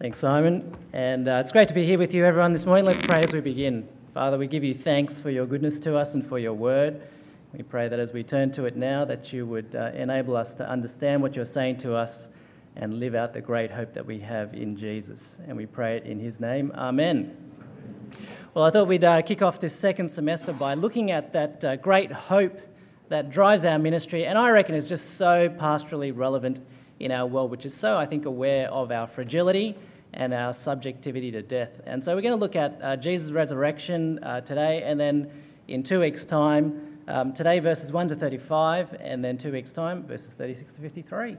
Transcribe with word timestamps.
Thanks, 0.00 0.18
Simon. 0.18 0.74
And 0.94 1.28
uh, 1.28 1.42
it's 1.42 1.52
great 1.52 1.68
to 1.68 1.74
be 1.74 1.84
here 1.84 1.98
with 1.98 2.14
you, 2.14 2.24
everyone, 2.24 2.54
this 2.54 2.64
morning. 2.64 2.86
Let's 2.86 3.02
pray 3.02 3.20
as 3.20 3.34
we 3.34 3.40
begin. 3.40 3.86
Father, 4.14 4.38
we 4.38 4.46
give 4.46 4.64
you 4.64 4.72
thanks 4.72 5.20
for 5.20 5.28
your 5.28 5.44
goodness 5.44 5.78
to 5.80 5.94
us 5.94 6.14
and 6.14 6.26
for 6.26 6.38
your 6.38 6.54
word. 6.54 7.02
We 7.52 7.62
pray 7.62 7.86
that 7.86 8.00
as 8.00 8.10
we 8.10 8.22
turn 8.22 8.50
to 8.52 8.64
it 8.64 8.76
now, 8.76 9.04
that 9.04 9.30
you 9.30 9.44
would 9.44 9.76
uh, 9.76 9.90
enable 9.94 10.38
us 10.38 10.54
to 10.54 10.66
understand 10.66 11.20
what 11.20 11.36
you're 11.36 11.44
saying 11.44 11.76
to 11.80 11.94
us 11.94 12.28
and 12.76 12.98
live 12.98 13.14
out 13.14 13.34
the 13.34 13.42
great 13.42 13.70
hope 13.70 13.92
that 13.92 14.06
we 14.06 14.18
have 14.20 14.54
in 14.54 14.74
Jesus. 14.74 15.38
And 15.46 15.54
we 15.54 15.66
pray 15.66 15.98
it 15.98 16.04
in 16.06 16.18
his 16.18 16.40
name. 16.40 16.72
Amen. 16.76 17.36
Well, 18.54 18.64
I 18.64 18.70
thought 18.70 18.88
we'd 18.88 19.04
uh, 19.04 19.20
kick 19.20 19.42
off 19.42 19.60
this 19.60 19.76
second 19.76 20.10
semester 20.10 20.54
by 20.54 20.72
looking 20.72 21.10
at 21.10 21.34
that 21.34 21.62
uh, 21.62 21.76
great 21.76 22.10
hope 22.10 22.58
that 23.10 23.28
drives 23.28 23.66
our 23.66 23.78
ministry, 23.78 24.24
and 24.24 24.38
I 24.38 24.48
reckon 24.48 24.74
is 24.74 24.88
just 24.88 25.18
so 25.18 25.50
pastorally 25.50 26.10
relevant 26.16 26.60
in 27.00 27.12
our 27.12 27.26
world, 27.26 27.50
which 27.50 27.66
is 27.66 27.74
so, 27.74 27.98
I 27.98 28.06
think, 28.06 28.24
aware 28.24 28.70
of 28.70 28.90
our 28.90 29.06
fragility 29.06 29.76
and 30.14 30.34
our 30.34 30.52
subjectivity 30.52 31.30
to 31.30 31.42
death. 31.42 31.80
And 31.86 32.04
so 32.04 32.14
we're 32.14 32.22
going 32.22 32.38
to 32.38 32.40
look 32.40 32.56
at 32.56 32.78
uh, 32.82 32.96
Jesus' 32.96 33.30
resurrection 33.30 34.18
uh, 34.22 34.40
today, 34.40 34.82
and 34.84 34.98
then 34.98 35.30
in 35.68 35.82
two 35.82 36.00
weeks' 36.00 36.24
time, 36.24 36.98
um, 37.08 37.32
today 37.32 37.58
verses 37.58 37.92
1 37.92 38.08
to 38.08 38.16
35, 38.16 38.96
and 39.00 39.24
then 39.24 39.38
two 39.38 39.52
weeks' 39.52 39.72
time, 39.72 40.04
verses 40.04 40.34
36 40.34 40.74
to 40.74 40.80
53. 40.80 41.36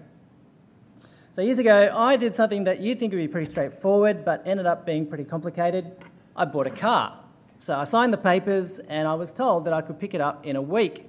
So 1.34 1.42
years 1.42 1.60
ago, 1.60 1.94
I 1.96 2.18
did 2.18 2.36
something 2.36 2.66
that 2.66 2.82
you'd 2.82 3.00
think 3.00 3.14
would 3.14 3.20
be 3.20 3.28
pretty 3.28 3.50
straightforward, 3.50 4.26
but 4.26 4.44
ended 4.46 4.66
up 4.66 4.86
being 4.86 5.06
pretty 5.06 5.24
complicated. 5.24 5.96
I 6.36 6.46
bought 6.46 6.68
a 6.68 6.72
car. 6.72 7.18
So 7.60 7.76
I 7.78 7.84
signed 7.84 8.12
the 8.12 8.18
papers, 8.18 8.80
and 8.80 9.08
I 9.08 9.14
was 9.14 9.32
told 9.32 9.66
that 9.66 9.74
I 9.74 9.82
could 9.82 10.00
pick 10.00 10.14
it 10.14 10.20
up 10.20 10.46
in 10.46 10.56
a 10.56 10.62
week. 10.62 11.06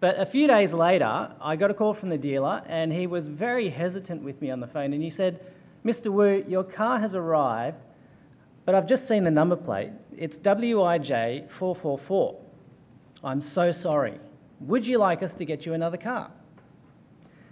But 0.00 0.20
a 0.20 0.26
few 0.26 0.46
days 0.46 0.72
later, 0.72 1.30
I 1.40 1.56
got 1.56 1.70
a 1.70 1.74
call 1.74 1.94
from 1.94 2.10
the 2.10 2.18
dealer, 2.18 2.62
and 2.66 2.92
he 2.92 3.06
was 3.06 3.26
very 3.26 3.68
hesitant 3.68 4.22
with 4.22 4.40
me 4.42 4.50
on 4.50 4.60
the 4.60 4.66
phone. 4.66 4.92
And 4.92 5.02
he 5.02 5.10
said, 5.10 5.40
Mr. 5.84 6.10
Wu, 6.10 6.44
your 6.48 6.64
car 6.64 6.98
has 6.98 7.14
arrived, 7.14 7.76
but 8.64 8.74
I've 8.74 8.86
just 8.86 9.06
seen 9.06 9.24
the 9.24 9.30
number 9.30 9.56
plate. 9.56 9.90
It's 10.16 10.38
WIJ444. 10.38 12.36
I'm 13.22 13.40
so 13.40 13.70
sorry. 13.70 14.18
Would 14.60 14.86
you 14.86 14.98
like 14.98 15.22
us 15.22 15.34
to 15.34 15.44
get 15.44 15.66
you 15.66 15.74
another 15.74 15.98
car? 15.98 16.30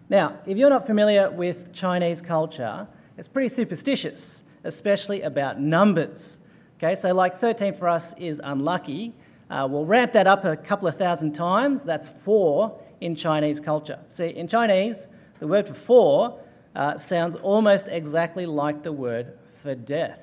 Now, 0.08 0.38
if 0.46 0.56
you're 0.56 0.70
not 0.70 0.86
familiar 0.86 1.30
with 1.30 1.72
Chinese 1.72 2.20
culture, 2.20 2.88
it's 3.18 3.28
pretty 3.28 3.50
superstitious, 3.50 4.44
especially 4.64 5.22
about 5.22 5.60
numbers. 5.60 6.40
Okay, 6.78 6.94
so 6.94 7.12
like 7.12 7.38
13 7.38 7.74
for 7.74 7.88
us 7.88 8.14
is 8.16 8.40
unlucky, 8.42 9.12
uh, 9.52 9.68
we'll 9.70 9.84
ramp 9.84 10.14
that 10.14 10.26
up 10.26 10.46
a 10.46 10.56
couple 10.56 10.88
of 10.88 10.96
thousand 10.96 11.34
times. 11.34 11.82
That's 11.82 12.08
four 12.24 12.80
in 13.02 13.14
Chinese 13.14 13.60
culture. 13.60 13.98
See, 14.08 14.28
in 14.28 14.48
Chinese, 14.48 15.06
the 15.40 15.46
word 15.46 15.68
for 15.68 15.74
four 15.74 16.40
uh, 16.74 16.96
sounds 16.98 17.34
almost 17.36 17.88
exactly 17.88 18.46
like 18.46 18.82
the 18.82 18.92
word 18.92 19.38
for 19.62 19.74
death. 19.74 20.18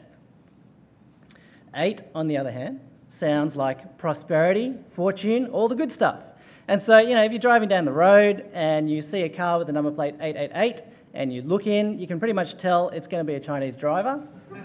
Eight, 1.75 2.01
on 2.15 2.27
the 2.27 2.37
other 2.37 2.51
hand, 2.51 2.79
sounds 3.09 3.55
like 3.55 3.97
prosperity, 3.97 4.75
fortune, 4.89 5.47
all 5.47 5.67
the 5.67 5.75
good 5.75 5.91
stuff. 5.91 6.19
And 6.67 6.81
so, 6.81 6.97
you 6.99 7.15
know, 7.15 7.23
if 7.23 7.31
you're 7.31 7.39
driving 7.39 7.69
down 7.69 7.85
the 7.85 7.91
road 7.91 8.45
and 8.53 8.89
you 8.89 9.01
see 9.01 9.21
a 9.21 9.29
car 9.29 9.57
with 9.57 9.67
the 9.67 9.73
number 9.73 9.91
plate 9.91 10.15
888 10.19 10.81
and 11.13 11.33
you 11.33 11.41
look 11.41 11.65
in, 11.67 11.97
you 11.99 12.07
can 12.07 12.19
pretty 12.19 12.33
much 12.33 12.57
tell 12.57 12.89
it's 12.89 13.07
going 13.07 13.25
to 13.25 13.27
be 13.27 13.35
a 13.35 13.39
Chinese 13.39 13.75
driver. 13.75 14.21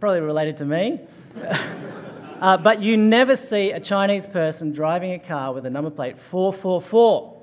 Probably 0.00 0.20
related 0.20 0.56
to 0.58 0.64
me. 0.64 1.00
uh, 2.40 2.56
but 2.56 2.80
you 2.80 2.96
never 2.96 3.36
see 3.36 3.72
a 3.72 3.80
Chinese 3.80 4.26
person 4.26 4.72
driving 4.72 5.12
a 5.12 5.18
car 5.18 5.52
with 5.52 5.66
a 5.66 5.70
number 5.70 5.90
plate 5.90 6.18
444. 6.18 7.35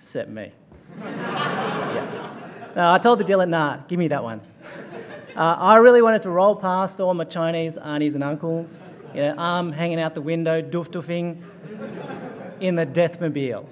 Except 0.00 0.30
me. 0.30 0.50
yeah. 0.98 2.32
no, 2.74 2.90
I 2.90 2.96
told 2.96 3.20
the 3.20 3.24
dealer, 3.24 3.44
nah, 3.44 3.80
give 3.86 3.98
me 3.98 4.08
that 4.08 4.24
one. 4.24 4.40
Uh, 5.36 5.56
I 5.58 5.76
really 5.76 6.00
wanted 6.00 6.22
to 6.22 6.30
roll 6.30 6.56
past 6.56 7.00
all 7.00 7.12
my 7.12 7.24
Chinese 7.24 7.76
aunties 7.76 8.14
and 8.14 8.24
uncles, 8.24 8.82
you 9.14 9.20
know, 9.20 9.34
arm 9.36 9.72
hanging 9.72 10.00
out 10.00 10.14
the 10.14 10.22
window, 10.22 10.62
doof 10.62 10.88
doofing 10.88 11.42
in 12.62 12.76
the 12.76 12.86
deathmobile. 12.86 13.66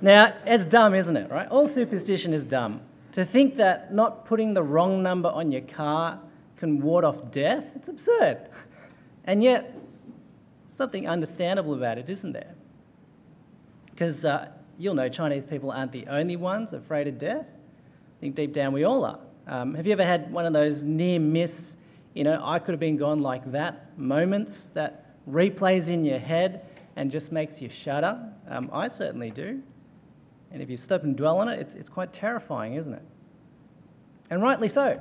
now, 0.00 0.32
it's 0.46 0.64
dumb, 0.64 0.94
isn't 0.94 1.18
it, 1.18 1.30
right? 1.30 1.46
All 1.48 1.68
superstition 1.68 2.32
is 2.32 2.46
dumb. 2.46 2.80
To 3.12 3.22
think 3.26 3.58
that 3.58 3.92
not 3.92 4.24
putting 4.24 4.54
the 4.54 4.62
wrong 4.62 5.02
number 5.02 5.28
on 5.28 5.52
your 5.52 5.60
car 5.60 6.18
can 6.56 6.80
ward 6.80 7.04
off 7.04 7.30
death, 7.30 7.66
it's 7.76 7.90
absurd. 7.90 8.48
And 9.24 9.42
yet, 9.42 9.76
something 10.74 11.06
understandable 11.06 11.74
about 11.74 11.98
it, 11.98 12.08
isn't 12.08 12.32
there? 12.32 12.53
Because 13.94 14.24
uh, 14.24 14.48
you'll 14.76 14.94
know 14.94 15.08
Chinese 15.08 15.46
people 15.46 15.70
aren't 15.70 15.92
the 15.92 16.06
only 16.08 16.34
ones 16.34 16.72
afraid 16.72 17.06
of 17.06 17.16
death. 17.16 17.46
I 17.46 18.20
think 18.20 18.34
deep 18.34 18.52
down 18.52 18.72
we 18.72 18.82
all 18.82 19.04
are. 19.04 19.20
Um, 19.46 19.74
have 19.74 19.86
you 19.86 19.92
ever 19.92 20.04
had 20.04 20.32
one 20.32 20.46
of 20.46 20.52
those 20.52 20.82
near 20.82 21.20
miss, 21.20 21.76
you 22.12 22.24
know, 22.24 22.40
I 22.42 22.58
could 22.58 22.72
have 22.72 22.80
been 22.80 22.96
gone 22.96 23.20
like 23.20 23.52
that 23.52 23.96
moments 23.98 24.66
that 24.70 25.14
replays 25.30 25.90
in 25.90 26.04
your 26.04 26.18
head 26.18 26.66
and 26.96 27.10
just 27.10 27.30
makes 27.30 27.60
you 27.60 27.68
shudder? 27.68 28.18
Um, 28.48 28.68
I 28.72 28.88
certainly 28.88 29.30
do. 29.30 29.62
And 30.50 30.62
if 30.62 30.70
you 30.70 30.76
stop 30.76 31.04
and 31.04 31.16
dwell 31.16 31.38
on 31.38 31.48
it, 31.48 31.60
it's, 31.60 31.74
it's 31.74 31.88
quite 31.88 32.12
terrifying, 32.12 32.74
isn't 32.74 32.94
it? 32.94 33.02
And 34.30 34.42
rightly 34.42 34.68
so. 34.68 35.00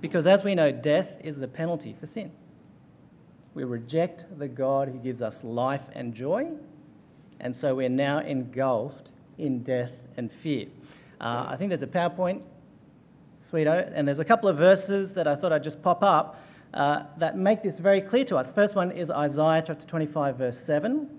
Because 0.00 0.26
as 0.26 0.42
we 0.42 0.54
know, 0.54 0.72
death 0.72 1.08
is 1.22 1.38
the 1.38 1.48
penalty 1.48 1.94
for 1.98 2.06
sin. 2.06 2.32
We 3.54 3.64
reject 3.64 4.26
the 4.38 4.48
God 4.48 4.88
who 4.88 4.98
gives 4.98 5.22
us 5.22 5.42
life 5.42 5.84
and 5.92 6.14
joy, 6.14 6.48
and 7.40 7.54
so 7.54 7.74
we're 7.74 7.88
now 7.88 8.18
engulfed 8.18 9.12
in 9.38 9.62
death 9.62 9.92
and 10.16 10.32
fear. 10.32 10.66
Uh, 11.20 11.46
I 11.48 11.56
think 11.56 11.70
there's 11.70 11.82
a 11.82 11.86
PowerPoint, 11.86 12.42
sweeto, 13.34 13.90
and 13.94 14.06
there's 14.06 14.18
a 14.18 14.24
couple 14.24 14.48
of 14.48 14.56
verses 14.56 15.12
that 15.14 15.26
I 15.26 15.34
thought 15.34 15.52
I'd 15.52 15.64
just 15.64 15.82
pop 15.82 16.02
up 16.02 16.40
uh, 16.74 17.04
that 17.18 17.36
make 17.36 17.62
this 17.62 17.78
very 17.78 18.00
clear 18.00 18.24
to 18.24 18.36
us. 18.36 18.48
The 18.48 18.54
first 18.54 18.74
one 18.74 18.90
is 18.90 19.10
Isaiah 19.10 19.62
chapter 19.66 19.86
25, 19.86 20.36
verse 20.36 20.58
7 20.58 21.10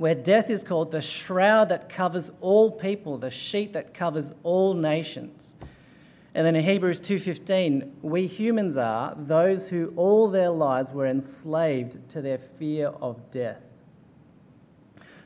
where 0.00 0.14
death 0.14 0.48
is 0.48 0.64
called 0.64 0.90
the 0.92 1.02
shroud 1.02 1.68
that 1.68 1.90
covers 1.90 2.30
all 2.40 2.70
people, 2.70 3.18
the 3.18 3.30
sheet 3.30 3.74
that 3.74 3.92
covers 3.92 4.32
all 4.42 4.72
nations. 4.72 5.54
And 6.34 6.46
then 6.46 6.56
in 6.56 6.64
Hebrews 6.64 7.02
2:15, 7.02 7.98
we 8.00 8.26
humans 8.26 8.78
are 8.78 9.14
those 9.14 9.68
who 9.68 9.92
all 9.96 10.28
their 10.28 10.48
lives 10.48 10.90
were 10.90 11.06
enslaved 11.06 12.08
to 12.08 12.22
their 12.22 12.38
fear 12.38 12.94
of 13.02 13.30
death. 13.30 13.60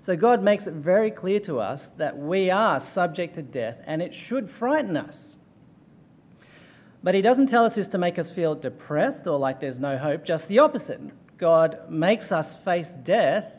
So 0.04 0.14
God 0.14 0.42
makes 0.42 0.66
it 0.66 0.74
very 0.74 1.10
clear 1.10 1.40
to 1.40 1.60
us 1.60 1.88
that 1.96 2.14
we 2.14 2.50
are 2.50 2.78
subject 2.78 3.36
to 3.36 3.42
death 3.42 3.78
and 3.86 4.02
it 4.02 4.14
should 4.14 4.50
frighten 4.50 4.98
us. 4.98 5.38
But 7.02 7.14
he 7.14 7.22
doesn't 7.22 7.46
tell 7.46 7.64
us 7.64 7.74
this 7.74 7.86
to 7.88 7.96
make 7.96 8.18
us 8.18 8.28
feel 8.28 8.54
depressed 8.54 9.26
or 9.26 9.38
like 9.38 9.60
there's 9.60 9.78
no 9.78 9.96
hope, 9.96 10.22
just 10.22 10.48
the 10.48 10.58
opposite. 10.58 11.00
God 11.38 11.80
makes 11.88 12.32
us 12.32 12.54
face 12.54 12.92
death 13.02 13.50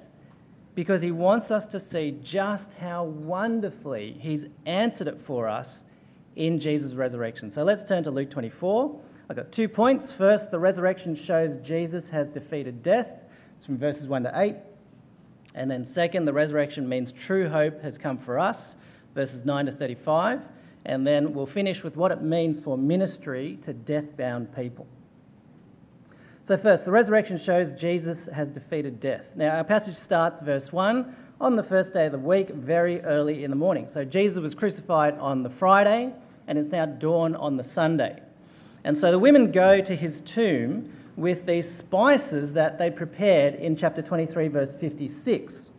because 0.76 1.02
he 1.02 1.10
wants 1.10 1.50
us 1.50 1.66
to 1.66 1.80
see 1.80 2.16
just 2.22 2.74
how 2.74 3.06
wonderfully 3.06 4.16
he's 4.20 4.46
answered 4.68 5.08
it 5.08 5.20
for 5.20 5.48
us 5.48 5.84
in 6.36 6.60
Jesus' 6.60 6.94
resurrection. 6.94 7.50
So 7.50 7.64
let's 7.64 7.84
turn 7.90 8.04
to 8.04 8.12
Luke 8.12 8.30
24. 8.30 9.02
I've 9.32 9.36
got 9.36 9.52
two 9.52 9.68
points. 9.68 10.12
First, 10.12 10.52
the 10.52 10.60
resurrection 10.60 11.16
shows 11.16 11.56
Jesus 11.56 12.08
has 12.12 12.30
defeated 12.30 12.84
death. 12.84 13.10
It's 13.56 13.66
from 13.66 13.80
verses 13.80 14.06
1 14.06 14.22
to 14.26 14.32
8. 14.40 14.56
And 15.56 15.72
then, 15.72 15.84
second, 15.86 16.26
the 16.26 16.34
resurrection 16.34 16.88
means 16.88 17.12
true 17.12 17.50
hope 17.50 17.82
has 17.82 17.98
come 17.98 18.18
for 18.18 18.38
us, 18.38 18.76
verses 19.16 19.44
9 19.44 19.66
to 19.66 19.72
35. 19.72 20.42
And 20.86 21.08
then 21.08 21.34
we'll 21.34 21.48
finish 21.48 21.84
with 21.84 21.98
what 21.98 22.12
it 22.12 22.22
means 22.22 22.60
for 22.60 22.78
ministry 22.78 23.58
to 23.64 23.74
death 23.74 24.16
bound 24.16 24.56
people. 24.56 24.86
So, 26.44 26.58
first, 26.58 26.86
the 26.86 26.92
resurrection 26.92 27.40
shows 27.40 27.72
Jesus 27.72 28.28
has 28.28 28.52
defeated 28.52 29.00
death. 29.00 29.26
Now, 29.36 29.56
our 29.56 29.64
passage 29.64 29.96
starts, 29.96 30.40
verse 30.42 30.72
1, 30.72 31.16
on 31.42 31.56
the 31.56 31.64
first 31.64 31.94
day 31.94 32.06
of 32.06 32.12
the 32.12 32.20
week, 32.20 32.50
very 32.50 33.02
early 33.02 33.44
in 33.44 33.50
the 33.50 33.56
morning. 33.56 33.90
So, 33.90 34.06
Jesus 34.06 34.38
was 34.40 34.54
crucified 34.54 35.18
on 35.18 35.42
the 35.42 35.50
Friday, 35.50 36.14
and 36.46 36.60
it's 36.60 36.70
now 36.70 36.86
dawn 36.86 37.36
on 37.36 37.58
the 37.58 37.64
Sunday. 37.64 38.22
And 38.86 38.96
so 38.96 39.10
the 39.10 39.20
women 39.20 39.52
go 39.52 39.82
to 39.82 39.96
his 39.96 40.22
tomb 40.22 40.94
with 41.16 41.46
these 41.46 41.70
spices 41.70 42.54
that 42.54 42.78
they 42.78 42.92
prepared 42.92 43.56
in 43.56 43.76
chapter 43.76 44.02
23, 44.02 44.48
verse 44.50 44.74
56. 44.74 45.72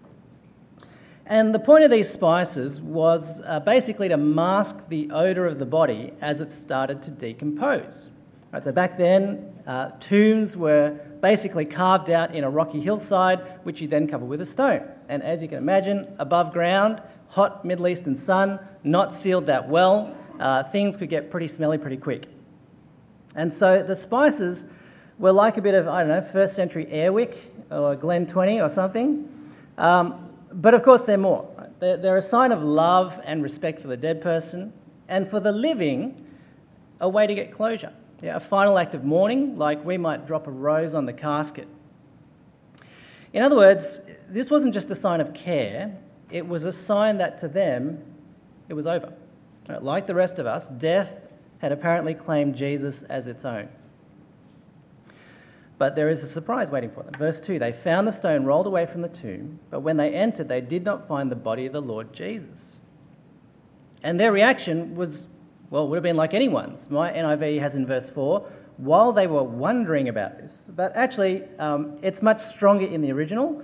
And 1.27 1.55
the 1.55 1.59
point 1.59 1.85
of 1.85 1.91
these 1.91 2.09
spices 2.09 2.81
was 2.81 3.43
uh, 3.45 3.61
basically 3.61 4.09
to 4.09 4.17
mask 4.17 4.77
the 4.89 5.11
odour 5.11 5.47
of 5.47 5.59
the 5.59 5.67
body 5.67 6.13
as 6.21 6.41
it 6.41 6.53
started 6.53 7.03
to 7.03 7.11
decompose. 7.11 8.11
Right, 8.53 8.63
so 8.63 8.71
back 8.71 8.97
then, 8.97 9.53
uh, 9.67 9.91
tombs 9.99 10.57
were 10.57 10.91
basically 11.21 11.65
carved 11.65 12.11
out 12.11 12.35
in 12.35 12.45
a 12.45 12.51
rocky 12.51 12.81
hillside, 12.81 13.41
which 13.65 13.81
you 13.81 13.89
then 13.89 14.07
cover 14.07 14.25
with 14.25 14.41
a 14.41 14.47
stone. 14.47 14.89
And 15.09 15.23
as 15.23 15.43
you 15.43 15.49
can 15.49 15.59
imagine, 15.59 16.15
above 16.19 16.53
ground, 16.53 17.03
hot 17.29 17.65
Middle 17.65 17.89
Eastern 17.89 18.15
sun, 18.17 18.61
not 18.85 19.13
sealed 19.13 19.47
that 19.47 19.69
well, 19.69 20.17
uh, 20.39 20.63
things 20.65 20.97
could 20.97 21.11
get 21.11 21.31
pretty 21.31 21.49
smelly 21.49 21.77
pretty 21.77 21.97
quick. 21.97 22.27
And 23.35 23.53
so 23.53 23.83
the 23.83 23.97
spices 23.97 24.65
were 25.19 25.33
like 25.33 25.57
a 25.57 25.63
bit 25.63 25.75
of, 25.75 25.89
I 25.89 26.01
don't 26.01 26.09
know, 26.09 26.21
first 26.21 26.55
century 26.55 26.87
Airwick 26.87 27.37
or 27.71 27.97
Glen 27.97 28.27
20 28.27 28.61
or 28.61 28.69
something. 28.69 29.29
Um, 29.79 30.29
but 30.53 30.75
of 30.75 30.83
course, 30.83 31.05
they're 31.05 31.19
more. 31.19 31.49
They're, 31.81 31.97
they're 31.97 32.17
a 32.17 32.23
sign 32.23 32.53
of 32.53 32.63
love 32.63 33.21
and 33.25 33.43
respect 33.43 33.81
for 33.81 33.89
the 33.89 33.97
dead 33.97 34.23
person, 34.23 34.73
and 35.09 35.29
for 35.29 35.41
the 35.41 35.53
living, 35.53 36.25
a 37.01 37.09
way 37.09 37.27
to 37.27 37.35
get 37.35 37.53
closure. 37.53 37.93
Yeah, 38.23 38.37
a 38.37 38.41
final 38.41 38.79
act 38.79 38.95
of 38.95 39.05
mourning, 39.05 39.59
like 39.59 39.85
we 39.85 39.99
might 39.99 40.27
drop 40.27 40.47
a 40.47 40.51
rose 40.51 40.95
on 40.95 41.05
the 41.05 41.13
casket. 41.13 41.69
In 43.33 43.43
other 43.43 43.57
words, 43.57 44.01
this 44.29 44.51
wasn't 44.51 44.73
just 44.73 44.91
a 44.91 44.95
sign 44.95 45.21
of 45.21 45.35
care, 45.35 45.97
it 46.31 46.47
was 46.47 46.65
a 46.65 46.73
sign 46.73 47.19
that 47.19 47.39
to 47.39 47.49
them 47.49 48.03
it 48.69 48.75
was 48.75 48.87
over. 48.87 49.13
Like 49.81 50.07
the 50.07 50.15
rest 50.15 50.39
of 50.39 50.47
us, 50.47 50.69
death 50.69 51.13
had 51.59 51.73
apparently 51.73 52.15
claimed 52.15 52.57
Jesus 52.57 53.03
as 53.03 53.27
its 53.27 53.45
own. 53.45 53.69
But 55.79 55.95
there 55.95 56.09
is 56.09 56.23
a 56.23 56.27
surprise 56.27 56.71
waiting 56.71 56.91
for 56.91 57.03
them. 57.03 57.13
Verse 57.19 57.41
2 57.41 57.59
They 57.59 57.73
found 57.73 58.09
the 58.09 58.13
stone 58.13 58.45
rolled 58.45 58.67
away 58.67 58.87
from 58.87 59.03
the 59.03 59.09
tomb, 59.09 59.61
but 59.71 59.81
when 59.81 59.97
they 59.97 60.15
entered, 60.15 60.49
they 60.49 60.61
did 60.61 60.85
not 60.85 61.07
find 61.07 61.31
the 61.31 61.37
body 61.37 61.67
of 61.67 61.73
the 61.73 61.83
Lord 61.83 62.13
Jesus. 62.13 62.79
And 64.03 64.19
their 64.19 64.33
reaction 64.33 64.95
was, 64.95 65.27
well, 65.71 65.89
would 65.89 65.97
have 65.97 66.03
been 66.03 66.17
like 66.17 66.33
anyone's. 66.33 66.89
My 66.89 67.11
NIV 67.11 67.61
has 67.61 67.75
in 67.75 67.87
verse 67.87 68.09
4 68.09 68.47
while 68.77 69.13
they 69.13 69.27
were 69.27 69.43
wondering 69.43 70.09
about 70.09 70.39
this. 70.39 70.69
But 70.75 70.95
actually, 70.95 71.45
um, 71.59 71.99
it's 72.03 72.23
much 72.23 72.41
stronger 72.41 72.87
in 72.87 73.01
the 73.01 73.11
original. 73.11 73.63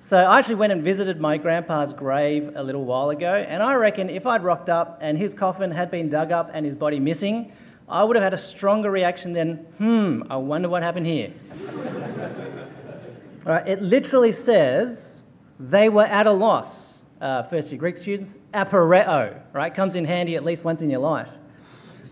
So 0.00 0.16
I 0.16 0.38
actually 0.38 0.56
went 0.56 0.72
and 0.72 0.82
visited 0.82 1.20
my 1.20 1.36
grandpa's 1.36 1.92
grave 1.92 2.52
a 2.56 2.62
little 2.62 2.84
while 2.84 3.10
ago, 3.10 3.34
and 3.34 3.62
I 3.62 3.74
reckon 3.74 4.08
if 4.08 4.26
I'd 4.26 4.42
rocked 4.42 4.70
up 4.70 4.98
and 5.02 5.18
his 5.18 5.34
coffin 5.34 5.70
had 5.70 5.90
been 5.90 6.08
dug 6.08 6.32
up 6.32 6.50
and 6.54 6.64
his 6.64 6.74
body 6.74 6.98
missing, 6.98 7.52
I 7.90 8.04
would 8.04 8.14
have 8.14 8.22
had 8.22 8.34
a 8.34 8.38
stronger 8.38 8.90
reaction 8.90 9.32
than, 9.32 9.56
hmm, 9.78 10.22
I 10.30 10.36
wonder 10.36 10.68
what 10.68 10.82
happened 10.82 11.06
here. 11.06 11.32
All 13.46 13.52
right, 13.52 13.66
it 13.66 13.82
literally 13.82 14.30
says 14.32 15.24
they 15.58 15.88
were 15.88 16.04
at 16.04 16.26
a 16.26 16.32
loss. 16.32 17.02
Uh, 17.20 17.42
first 17.42 17.70
year 17.70 17.78
Greek 17.78 17.96
students, 17.96 18.38
aporeo, 18.54 19.40
right? 19.52 19.74
Comes 19.74 19.96
in 19.96 20.04
handy 20.04 20.36
at 20.36 20.44
least 20.44 20.64
once 20.64 20.82
in 20.82 20.88
your 20.88 21.00
life. 21.00 21.28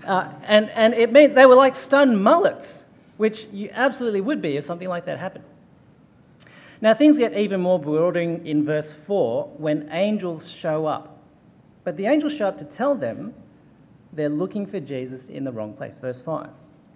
Uh, 0.04 0.32
and, 0.42 0.68
and 0.70 0.94
it 0.94 1.12
means 1.12 1.34
they 1.34 1.46
were 1.46 1.54
like 1.54 1.76
stunned 1.76 2.22
mullets, 2.22 2.82
which 3.16 3.46
you 3.52 3.70
absolutely 3.72 4.20
would 4.20 4.42
be 4.42 4.56
if 4.56 4.64
something 4.64 4.88
like 4.88 5.04
that 5.04 5.18
happened. 5.18 5.44
Now, 6.80 6.94
things 6.94 7.18
get 7.18 7.36
even 7.36 7.60
more 7.60 7.78
bewildering 7.78 8.46
in 8.46 8.64
verse 8.64 8.92
4 9.06 9.52
when 9.56 9.88
angels 9.92 10.50
show 10.50 10.86
up. 10.86 11.18
But 11.84 11.96
the 11.96 12.06
angels 12.06 12.34
show 12.34 12.46
up 12.48 12.58
to 12.58 12.64
tell 12.64 12.94
them 12.94 13.34
they're 14.18 14.28
looking 14.28 14.66
for 14.66 14.80
Jesus 14.80 15.26
in 15.26 15.44
the 15.44 15.52
wrong 15.52 15.72
place. 15.72 15.98
Verse 15.98 16.20
5. 16.20 16.50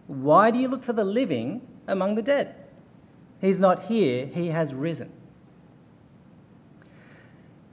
Why 0.07 0.51
do 0.51 0.59
you 0.59 0.69
look 0.69 0.85
for 0.85 0.93
the 0.93 1.05
living 1.05 1.67
among 1.87 2.17
the 2.17 2.23
dead? 2.23 2.55
He's 3.41 3.61
not 3.61 3.85
here, 3.85 4.27
he 4.27 4.49
has 4.49 4.75
risen. 4.75 5.11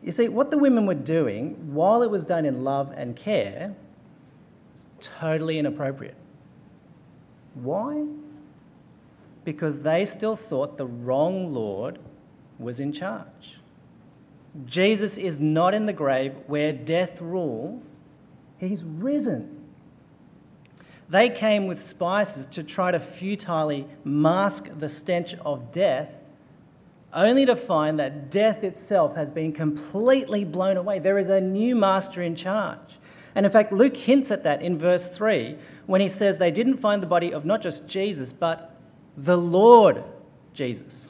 You 0.01 0.11
see, 0.11 0.29
what 0.29 0.49
the 0.49 0.57
women 0.57 0.85
were 0.85 0.93
doing, 0.93 1.73
while 1.73 2.01
it 2.01 2.09
was 2.09 2.25
done 2.25 2.45
in 2.45 2.63
love 2.63 2.93
and 2.95 3.15
care, 3.15 3.75
was 4.73 4.87
totally 5.01 5.59
inappropriate. 5.59 6.15
Why? 7.55 8.05
because 9.49 9.79
they 9.79 10.05
still 10.05 10.35
thought 10.35 10.77
the 10.77 10.85
wrong 10.85 11.51
Lord 11.53 11.97
was 12.59 12.79
in 12.79 12.91
charge. 12.91 13.57
Jesus 14.65 15.17
is 15.17 15.39
not 15.39 15.73
in 15.73 15.87
the 15.87 15.93
grave 15.93 16.35
where 16.45 16.73
death 16.73 17.19
rules, 17.19 17.99
he's 18.67 18.83
risen. 18.83 19.55
They 21.09 21.29
came 21.29 21.67
with 21.67 21.81
spices 21.83 22.45
to 22.47 22.63
try 22.63 22.91
to 22.91 22.99
futilely 22.99 23.87
mask 24.03 24.69
the 24.77 24.89
stench 24.89 25.33
of 25.45 25.71
death, 25.71 26.09
only 27.13 27.45
to 27.47 27.55
find 27.55 27.99
that 27.99 28.29
death 28.29 28.63
itself 28.63 29.15
has 29.15 29.31
been 29.31 29.51
completely 29.51 30.45
blown 30.45 30.77
away. 30.77 30.99
There 30.99 31.17
is 31.17 31.29
a 31.29 31.41
new 31.41 31.75
master 31.75 32.21
in 32.21 32.35
charge. 32.35 32.99
And 33.33 33.45
in 33.45 33.51
fact, 33.51 33.71
Luke 33.71 33.97
hints 33.97 34.29
at 34.31 34.43
that 34.43 34.61
in 34.61 34.77
verse 34.77 35.07
3 35.07 35.57
when 35.87 36.01
he 36.01 36.09
says 36.09 36.37
they 36.37 36.51
didn't 36.51 36.77
find 36.77 37.01
the 37.01 37.07
body 37.07 37.33
of 37.33 37.45
not 37.45 37.61
just 37.61 37.87
Jesus, 37.87 38.31
but 38.31 38.75
the 39.17 39.37
Lord 39.37 40.03
Jesus. 40.53 41.09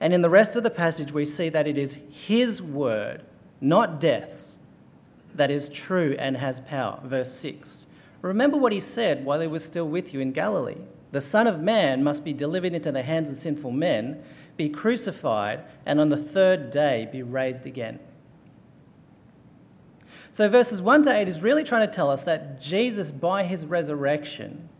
And 0.00 0.12
in 0.12 0.20
the 0.20 0.28
rest 0.28 0.56
of 0.56 0.64
the 0.64 0.70
passage, 0.70 1.12
we 1.12 1.24
see 1.24 1.48
that 1.50 1.68
it 1.68 1.78
is 1.78 1.96
His 2.10 2.60
word, 2.60 3.22
not 3.60 4.00
death's, 4.00 4.58
that 5.34 5.50
is 5.50 5.68
true 5.68 6.16
and 6.18 6.36
has 6.36 6.60
power. 6.60 7.00
Verse 7.04 7.32
6. 7.32 7.86
Remember 8.22 8.56
what 8.56 8.72
He 8.72 8.80
said 8.80 9.24
while 9.24 9.40
He 9.40 9.46
was 9.46 9.64
still 9.64 9.88
with 9.88 10.14
you 10.14 10.20
in 10.20 10.32
Galilee 10.32 10.76
The 11.10 11.20
Son 11.20 11.46
of 11.46 11.60
Man 11.60 12.04
must 12.04 12.24
be 12.24 12.32
delivered 12.32 12.74
into 12.74 12.92
the 12.92 13.02
hands 13.02 13.30
of 13.30 13.36
sinful 13.36 13.72
men, 13.72 14.22
be 14.56 14.68
crucified, 14.68 15.64
and 15.86 16.00
on 16.00 16.08
the 16.08 16.16
third 16.16 16.70
day 16.70 17.08
be 17.10 17.22
raised 17.22 17.66
again. 17.66 17.98
So, 20.30 20.48
verses 20.48 20.80
1 20.80 21.02
to 21.02 21.14
8 21.14 21.28
is 21.28 21.40
really 21.40 21.62
trying 21.62 21.86
to 21.86 21.92
tell 21.92 22.10
us 22.10 22.22
that 22.24 22.60
Jesus, 22.60 23.12
by 23.12 23.44
his 23.44 23.66
resurrection, 23.66 24.70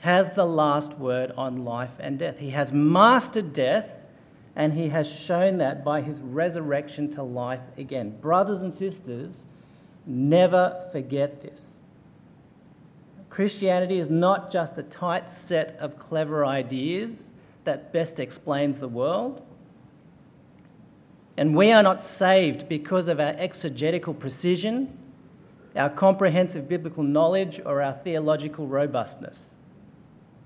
has 0.00 0.32
the 0.32 0.44
last 0.44 0.94
word 0.94 1.32
on 1.36 1.64
life 1.64 1.92
and 2.00 2.18
death. 2.18 2.38
He 2.38 2.50
has 2.50 2.72
mastered 2.72 3.52
death, 3.52 3.92
and 4.58 4.72
he 4.72 4.88
has 4.88 5.08
shown 5.08 5.58
that 5.58 5.84
by 5.84 6.00
his 6.00 6.20
resurrection 6.20 7.08
to 7.12 7.22
life 7.22 7.60
again. 7.78 8.10
Brothers 8.20 8.60
and 8.60 8.74
sisters, 8.74 9.46
never 10.04 10.88
forget 10.90 11.40
this. 11.40 11.80
Christianity 13.30 13.98
is 13.98 14.10
not 14.10 14.50
just 14.50 14.76
a 14.76 14.82
tight 14.82 15.30
set 15.30 15.76
of 15.78 15.96
clever 15.96 16.44
ideas 16.44 17.28
that 17.62 17.92
best 17.92 18.18
explains 18.18 18.80
the 18.80 18.88
world. 18.88 19.46
And 21.36 21.54
we 21.54 21.70
are 21.70 21.84
not 21.84 22.02
saved 22.02 22.68
because 22.68 23.06
of 23.06 23.20
our 23.20 23.36
exegetical 23.38 24.12
precision, 24.12 24.98
our 25.76 25.88
comprehensive 25.88 26.68
biblical 26.68 27.04
knowledge, 27.04 27.60
or 27.64 27.80
our 27.80 27.92
theological 27.92 28.66
robustness. 28.66 29.54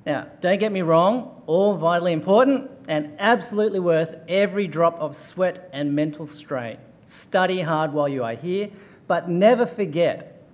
Now, 0.05 0.27
don't 0.41 0.59
get 0.59 0.73
me 0.73 0.83
wrong, 0.83 1.43
all 1.47 1.77
vitally 1.77 2.13
important 2.13 2.71
and 2.89 3.15
absolutely 3.19 3.79
worth 3.79 4.17
every 4.29 4.67
drop 4.67 4.99
of 4.99 5.15
sweat 5.15 5.71
and 5.73 5.95
mental 5.95 6.27
strain. 6.27 6.79
Study 7.05 7.61
hard 7.61 7.93
while 7.93 8.09
you 8.09 8.25
are 8.25 8.35
here, 8.35 8.71
but 9.07 9.29
never 9.29 9.65
forget 9.65 10.45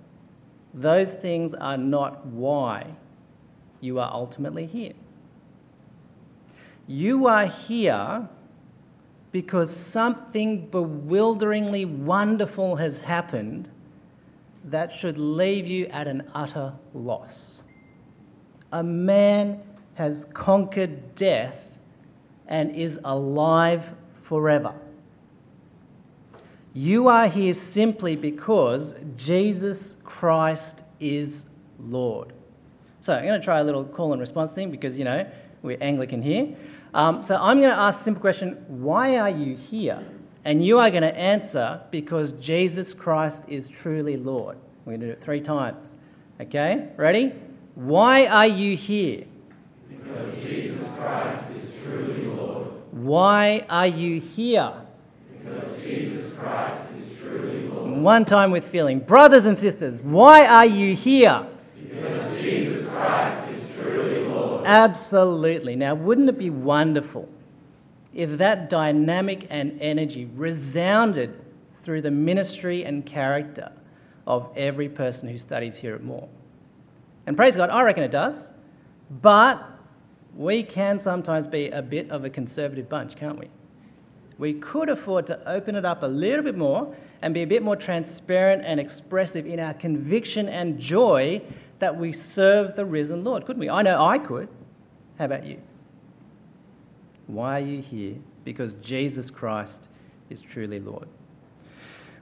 those 0.73 1.13
things 1.13 1.55
are 1.55 1.77
not 1.77 2.25
why 2.27 2.85
you 3.81 3.99
are 3.99 4.11
ultimately 4.13 4.67
here. 4.67 4.93
You 6.85 7.25
are 7.27 7.45
here 7.45 8.27
because 9.31 9.75
something 9.75 10.67
bewilderingly 10.69 11.85
wonderful 11.85 12.75
has 12.75 12.99
happened 12.99 13.69
that 14.65 14.91
should 14.91 15.17
leave 15.17 15.67
you 15.67 15.85
at 15.87 16.07
an 16.07 16.29
utter 16.35 16.73
loss 16.93 17.63
a 18.71 18.83
man 18.83 19.61
has 19.95 20.25
conquered 20.33 21.15
death 21.15 21.77
and 22.47 22.75
is 22.75 22.99
alive 23.03 23.93
forever. 24.21 24.73
You 26.73 27.07
are 27.07 27.27
here 27.27 27.53
simply 27.53 28.15
because 28.15 28.93
Jesus 29.15 29.95
Christ 30.03 30.83
is 30.99 31.45
Lord. 31.79 32.33
So 33.01 33.15
I'm 33.15 33.25
going 33.25 33.39
to 33.39 33.43
try 33.43 33.59
a 33.59 33.63
little 33.63 33.83
call 33.83 34.13
and 34.13 34.21
response 34.21 34.51
thing 34.53 34.71
because, 34.71 34.97
you 34.97 35.03
know, 35.03 35.29
we're 35.61 35.77
Anglican 35.81 36.21
here. 36.21 36.55
Um, 36.93 37.23
so 37.23 37.35
I'm 37.35 37.59
going 37.59 37.71
to 37.71 37.79
ask 37.79 38.01
a 38.01 38.03
simple 38.03 38.21
question 38.21 38.63
Why 38.67 39.17
are 39.17 39.29
you 39.29 39.55
here? 39.55 40.03
And 40.45 40.65
you 40.65 40.79
are 40.79 40.89
going 40.89 41.03
to 41.03 41.15
answer 41.15 41.81
because 41.91 42.31
Jesus 42.33 42.93
Christ 42.93 43.45
is 43.47 43.67
truly 43.67 44.15
Lord. 44.15 44.57
We're 44.85 44.93
going 44.93 45.01
to 45.01 45.05
do 45.07 45.11
it 45.11 45.21
three 45.21 45.41
times. 45.41 45.95
Okay? 46.39 46.87
Ready? 46.95 47.33
Why 47.79 48.25
are 48.25 48.45
you 48.45 48.75
here? 48.75 49.23
Because 49.87 50.35
Jesus 50.43 50.85
Christ 50.97 51.49
is 51.51 51.73
truly 51.81 52.25
Lord. 52.25 52.67
Why 52.91 53.65
are 53.69 53.87
you 53.87 54.19
here? 54.19 54.73
Because 55.31 55.81
Jesus 55.81 56.33
Christ 56.33 56.91
is 56.99 57.17
truly 57.17 57.69
Lord. 57.69 58.01
One 58.01 58.25
time 58.25 58.51
with 58.51 58.65
feeling. 58.65 58.99
Brothers 58.99 59.45
and 59.45 59.57
sisters, 59.57 60.01
why 60.01 60.45
are 60.45 60.65
you 60.65 60.93
here? 60.93 61.47
Because 61.81 62.41
Jesus 62.41 62.85
Christ 62.89 63.49
is 63.49 63.71
truly 63.77 64.25
Lord. 64.25 64.65
Absolutely. 64.65 65.77
Now, 65.77 65.95
wouldn't 65.95 66.27
it 66.27 66.37
be 66.37 66.49
wonderful 66.49 67.29
if 68.13 68.37
that 68.39 68.69
dynamic 68.69 69.47
and 69.49 69.81
energy 69.81 70.25
resounded 70.35 71.33
through 71.83 72.01
the 72.01 72.11
ministry 72.11 72.83
and 72.83 73.05
character 73.05 73.71
of 74.27 74.51
every 74.57 74.89
person 74.89 75.29
who 75.29 75.37
studies 75.37 75.77
here 75.77 75.95
at 75.95 76.03
Moore? 76.03 76.27
And 77.29 77.37
praise 77.37 77.55
God, 77.55 77.69
I 77.69 77.83
reckon 77.83 78.01
it 78.01 78.09
does. 78.09 78.49
But 79.21 79.63
we 80.35 80.63
can 80.63 80.97
sometimes 80.97 81.45
be 81.45 81.69
a 81.69 81.79
bit 81.79 82.09
of 82.09 82.25
a 82.25 82.29
conservative 82.29 82.89
bunch, 82.89 83.15
can't 83.15 83.37
we? 83.37 83.49
We 84.39 84.53
could 84.55 84.89
afford 84.89 85.27
to 85.27 85.47
open 85.47 85.75
it 85.75 85.85
up 85.85 86.01
a 86.01 86.07
little 86.07 86.43
bit 86.43 86.57
more 86.57 86.95
and 87.21 87.31
be 87.31 87.43
a 87.43 87.47
bit 87.47 87.61
more 87.61 87.75
transparent 87.75 88.63
and 88.65 88.79
expressive 88.79 89.45
in 89.45 89.59
our 89.59 89.75
conviction 89.75 90.49
and 90.49 90.79
joy 90.79 91.43
that 91.77 91.95
we 91.95 92.13
serve 92.13 92.75
the 92.75 92.83
risen 92.83 93.23
Lord, 93.23 93.45
couldn't 93.45 93.59
we? 93.59 93.69
I 93.69 93.83
know 93.83 94.03
I 94.03 94.17
could. 94.17 94.49
How 95.19 95.25
about 95.25 95.45
you? 95.45 95.61
Why 97.27 97.59
are 97.59 97.63
you 97.63 97.79
here? 97.79 98.15
Because 98.43 98.73
Jesus 98.81 99.29
Christ 99.29 99.87
is 100.31 100.41
truly 100.41 100.79
Lord. 100.79 101.07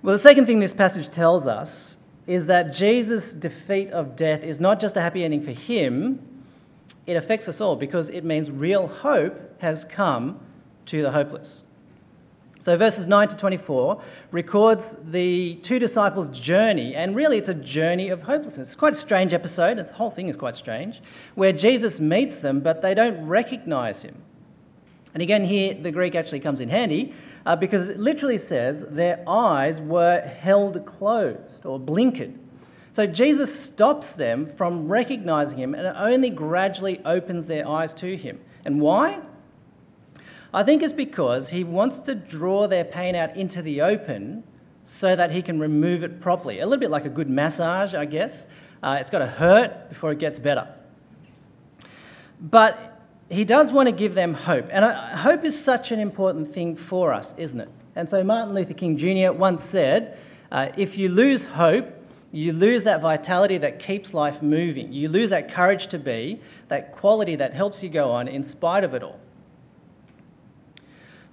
Well, 0.04 0.18
the 0.18 0.22
second 0.22 0.48
thing 0.48 0.60
this 0.60 0.74
passage 0.74 1.08
tells 1.08 1.48
us 1.48 1.96
is 2.28 2.46
that 2.48 2.74
Jesus' 2.74 3.34
defeat 3.34 3.90
of 3.92 4.16
death 4.16 4.44
is 4.44 4.60
not 4.60 4.80
just 4.80 4.98
a 4.98 5.02
happy 5.02 5.24
ending 5.24 5.42
for 5.42 5.52
him, 5.52 6.20
it 7.06 7.16
affects 7.16 7.48
us 7.48 7.62
all 7.62 7.78
because 7.78 8.10
it 8.10 8.26
means 8.26 8.52
real 8.52 8.88
hope 8.88 9.62
has 9.62 9.86
come 9.86 10.40
to 10.86 11.02
the 11.02 11.12
hopeless. 11.12 11.64
So, 12.60 12.76
verses 12.76 13.08
9 13.08 13.30
to 13.30 13.38
24 13.38 14.02
records 14.32 14.98
the 15.02 15.56
two 15.58 15.80
disciples' 15.80 16.38
journey, 16.38 16.96
and 16.96 17.16
really 17.16 17.38
it's 17.38 17.50
a 17.50 17.54
journey 17.54 18.10
of 18.10 18.24
hopelessness. 18.24 18.70
It's 18.70 18.76
quite 18.76 18.94
a 18.94 18.98
strange 18.98 19.34
episode, 19.34 19.78
the 19.78 19.84
whole 19.94 20.10
thing 20.10 20.28
is 20.28 20.36
quite 20.36 20.56
strange, 20.56 21.02
where 21.36 21.54
Jesus 21.54 22.00
meets 22.00 22.38
them, 22.38 22.60
but 22.60 22.82
they 22.82 22.94
don't 22.94 23.26
recognize 23.26 24.02
him. 24.02 24.16
And 25.14 25.24
again, 25.24 25.46
here 25.46 25.76
the 25.76 25.92
Greek 25.92 26.16
actually 26.16 26.40
comes 26.42 26.60
in 26.60 26.70
handy 26.70 27.14
uh, 27.48 27.56
because 27.56 27.88
it 27.88 27.98
literally 27.98 28.38
says 28.38 28.86
their 28.90 29.24
eyes 29.26 29.80
were 29.80 30.20
held 30.20 30.86
closed 30.86 31.66
or 31.66 31.80
blinkered. 31.80 32.38
So 32.92 33.08
Jesus 33.08 33.58
stops 33.58 34.12
them 34.12 34.46
from 34.46 34.90
recognizing 34.90 35.58
him 35.58 35.74
and 35.74 35.88
only 35.96 36.30
gradually 36.30 37.00
opens 37.06 37.46
their 37.46 37.66
eyes 37.66 37.94
to 37.96 38.18
him. 38.18 38.42
And 38.66 38.82
why? 38.82 39.22
I 40.54 40.64
think 40.64 40.84
it's 40.84 40.92
because 40.92 41.48
he 41.48 41.64
wants 41.64 42.02
to 42.02 42.16
draw 42.16 42.68
their 42.68 42.84
pain 42.84 43.16
out 43.16 43.38
into 43.38 43.62
the 43.62 43.82
open 43.82 44.44
so 44.84 45.16
that 45.16 45.32
he 45.32 45.42
can 45.42 45.58
remove 45.58 46.04
it 46.04 46.20
properly. 46.20 46.60
A 46.60 46.66
little 46.66 46.82
bit 46.82 46.92
like 46.92 47.06
a 47.06 47.10
good 47.10 47.30
massage, 47.30 47.94
I 47.94 48.04
guess. 48.04 48.46
Uh, 48.84 48.98
it's 49.00 49.10
got 49.10 49.20
to 49.20 49.26
hurt 49.26 49.88
before 49.88 50.12
it 50.12 50.20
gets 50.20 50.38
better. 50.38 50.68
But 52.42 52.97
he 53.30 53.44
does 53.44 53.72
want 53.72 53.88
to 53.88 53.92
give 53.92 54.16
them 54.16 54.34
hope. 54.34 54.68
And 54.72 54.86
uh, 54.86 55.18
hope 55.18 55.44
is 55.44 55.62
such 55.62 55.92
an 55.92 56.00
important 56.00 56.54
thing 56.54 56.76
for 56.76 57.14
us, 57.14 57.34
isn't 57.38 57.60
it? 57.60 57.70
And 57.96 58.10
so 58.10 58.24
Martin 58.24 58.54
Luther 58.54 58.74
King 58.74 58.98
Jr. 58.98 59.32
once 59.32 59.64
said 59.64 60.18
uh, 60.52 60.70
if 60.78 60.98
you 60.98 61.10
lose 61.10 61.46
hope, 61.46 61.94
you 62.32 62.54
lose 62.54 62.84
that 62.84 63.02
vitality 63.02 63.58
that 63.58 63.80
keeps 63.80 64.14
life 64.14 64.42
moving. 64.42 64.94
You 64.94 65.10
lose 65.10 65.30
that 65.32 65.52
courage 65.52 65.88
to 65.88 66.00
be, 66.00 66.40
that 66.68 66.92
quality 66.92 67.36
that 67.38 67.54
helps 67.54 67.84
you 67.84 67.90
go 67.90 68.12
on 68.12 68.28
in 68.28 68.44
spite 68.44 68.84
of 68.84 68.94
it 68.94 69.04
all. 69.04 69.20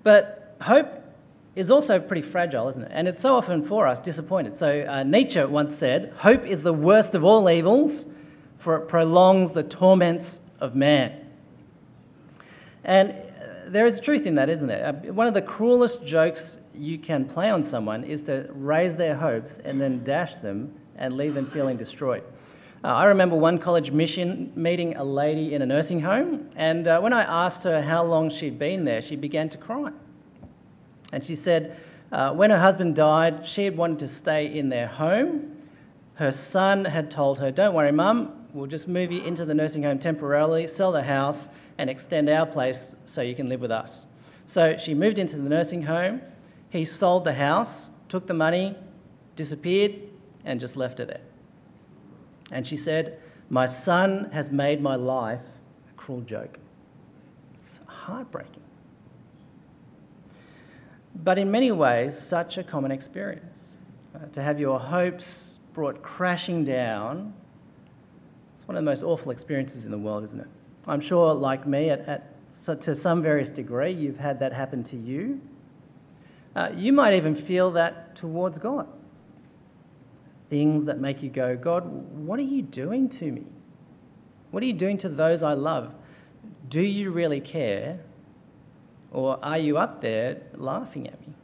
But 0.03 0.57
hope 0.61 0.89
is 1.55 1.71
also 1.71 2.01
pretty 2.01 2.23
fragile, 2.23 2.69
isn't 2.69 2.83
it? 2.83 2.91
And 2.93 3.07
it's 3.07 3.21
so 3.21 3.37
often 3.37 3.65
for 3.65 3.87
us 3.87 4.01
disappointed. 4.01 4.59
So 4.59 4.87
uh, 4.89 5.03
Nietzsche 5.03 5.45
once 5.45 5.77
said, 5.77 6.13
Hope 6.19 6.45
is 6.45 6.63
the 6.63 6.73
worst 6.73 7.15
of 7.15 7.25
all 7.25 7.49
evils, 7.49 8.07
for 8.59 8.77
it 8.77 8.89
prolongs 8.89 9.53
the 9.53 9.63
torments 9.63 10.41
of 10.61 10.75
man. 10.75 11.24
And 12.85 13.11
uh, 13.11 13.15
there 13.69 13.87
is 13.87 13.99
truth 14.01 14.27
in 14.27 14.35
that, 14.37 14.49
isn't 14.49 14.67
there? 14.67 14.87
Uh, 14.87 15.13
one 15.13 15.27
of 15.27 15.35
the 15.35 15.43
cruelest 15.43 16.05
jokes 16.05 16.59
you 16.75 16.99
can 16.99 17.25
play 17.25 17.51
on 17.51 17.65
someone 17.65 18.05
is 18.05 18.23
to 18.25 18.49
raise 18.51 18.97
their 18.97 19.17
hopes 19.17 19.59
and 19.59 19.81
then 19.81 20.05
dash 20.05 20.39
them 20.39 20.75
and 20.97 21.17
leave 21.17 21.35
them 21.35 21.51
feeling 21.51 21.77
destroyed. 21.77 22.23
Uh, 22.83 22.89
I 22.89 23.05
remember 23.07 23.37
one 23.37 23.59
college 23.59 23.91
mission 23.91 24.53
meeting 24.55 24.97
a 24.97 25.05
lady 25.05 25.55
in 25.55 25.63
a 25.63 25.67
nursing 25.67 26.01
home, 26.01 26.51
and 26.55 26.87
uh, 26.87 27.01
when 27.01 27.15
I 27.15 27.23
asked 27.23 27.65
her 27.65 27.81
how 27.81 28.05
long 28.05 28.29
she'd 28.29 28.59
been 28.59 28.85
there, 28.85 29.01
she 29.01 29.17
began 29.17 29.49
to 29.49 29.59
cry. 29.59 29.91
And 31.11 31.25
she 31.25 31.35
said, 31.35 31.79
uh, 32.13 32.33
when 32.33 32.51
her 32.51 32.59
husband 32.59 32.95
died, 32.95 33.47
she 33.47 33.65
had 33.65 33.77
wanted 33.77 33.99
to 34.01 34.09
stay 34.09 34.57
in 34.57 34.69
their 34.69 34.87
home. 34.87 35.57
Her 36.15 36.31
son 36.31 36.85
had 36.85 37.11
told 37.11 37.39
her, 37.41 37.51
Don't 37.51 37.75
worry, 37.75 37.91
mum, 37.91 38.47
we'll 38.53 38.69
just 38.69 38.87
move 38.87 39.11
you 39.11 39.23
into 39.23 39.45
the 39.45 39.55
nursing 39.55 39.83
home 39.83 39.99
temporarily, 39.99 40.67
sell 40.67 40.93
the 40.93 41.03
house, 41.03 41.49
and 41.79 41.91
extend 41.91 42.29
our 42.29 42.47
place 42.47 42.95
so 43.05 43.23
you 43.23 43.35
can 43.35 43.49
live 43.49 43.61
with 43.61 43.71
us. 43.71 44.07
So 44.47 44.77
she 44.79 44.95
moved 44.95 45.19
into 45.19 45.37
the 45.37 45.49
nursing 45.49 45.83
home. 45.83 46.21
He 46.71 46.85
sold 46.85 47.25
the 47.25 47.33
house, 47.33 47.91
took 48.09 48.27
the 48.27 48.35
money, 48.35 48.77
disappeared, 49.37 49.95
and 50.45 50.61
just 50.61 50.77
left 50.77 50.99
her 50.99 51.05
there. 51.05 51.21
And 52.51 52.67
she 52.67 52.77
said, 52.77 53.21
My 53.49 53.67
son 53.67 54.31
has 54.33 54.51
made 54.51 54.81
my 54.81 54.97
life 54.97 55.43
a 55.91 55.93
cruel 55.97 56.21
joke. 56.21 56.59
It's 57.55 57.81
heartbreaking. 57.87 58.63
But 61.23 61.39
in 61.39 61.51
many 61.51 61.71
ways, 61.73 62.19
such 62.19 62.59
a 62.59 62.65
common 62.65 62.91
experience. 62.91 63.77
Uh, 64.15 64.27
to 64.33 64.43
have 64.43 64.61
your 64.61 64.79
hopes 64.79 65.59
brought 65.73 66.03
crashing 66.03 66.65
down, 66.65 67.33
it's 68.55 68.67
one 68.67 68.77
of 68.77 68.85
the 68.85 68.91
most 68.91 69.03
awful 69.03 69.31
experiences 69.31 69.85
in 69.85 69.91
the 69.91 69.99
world, 69.99 70.25
isn't 70.25 70.41
it? 70.41 70.49
I'm 70.87 71.01
sure, 71.01 71.35
like 71.35 71.67
me, 71.67 71.91
at, 71.91 72.01
at 72.09 72.35
so 72.51 72.75
to 72.75 72.95
some 72.95 73.23
various 73.23 73.51
degree, 73.51 73.93
you've 73.93 74.19
had 74.19 74.39
that 74.41 74.53
happen 74.53 74.83
to 74.85 74.97
you. 74.97 75.41
Uh, 76.55 76.71
you 76.75 76.93
might 76.93 77.15
even 77.15 77.35
feel 77.35 77.73
that 77.73 78.15
towards 78.15 78.59
God 78.59 78.87
things 80.49 80.85
that 80.85 81.01
make 81.01 81.23
you 81.23 81.31
go, 81.31 81.57
God, 81.57 81.85
what 81.85 82.39
are 82.39 82.43
you 82.43 82.63
doing 82.63 83.09
to 83.09 83.33
me? 83.33 83.45
What 84.51 84.63
are 84.63 84.67
you 84.67 84.73
doing 84.73 84.99
to 84.99 85.09
those 85.09 85.43
I 85.43 85.55
love? 85.55 85.93
Do 86.69 86.81
you 86.81 87.11
really 87.11 87.41
care? 87.41 87.99
Or 89.11 89.39
are 89.45 89.59
you 89.59 89.79
up 89.79 90.01
there 90.01 90.43
laughing 90.55 91.09
at 91.09 91.21
me? 91.27 91.35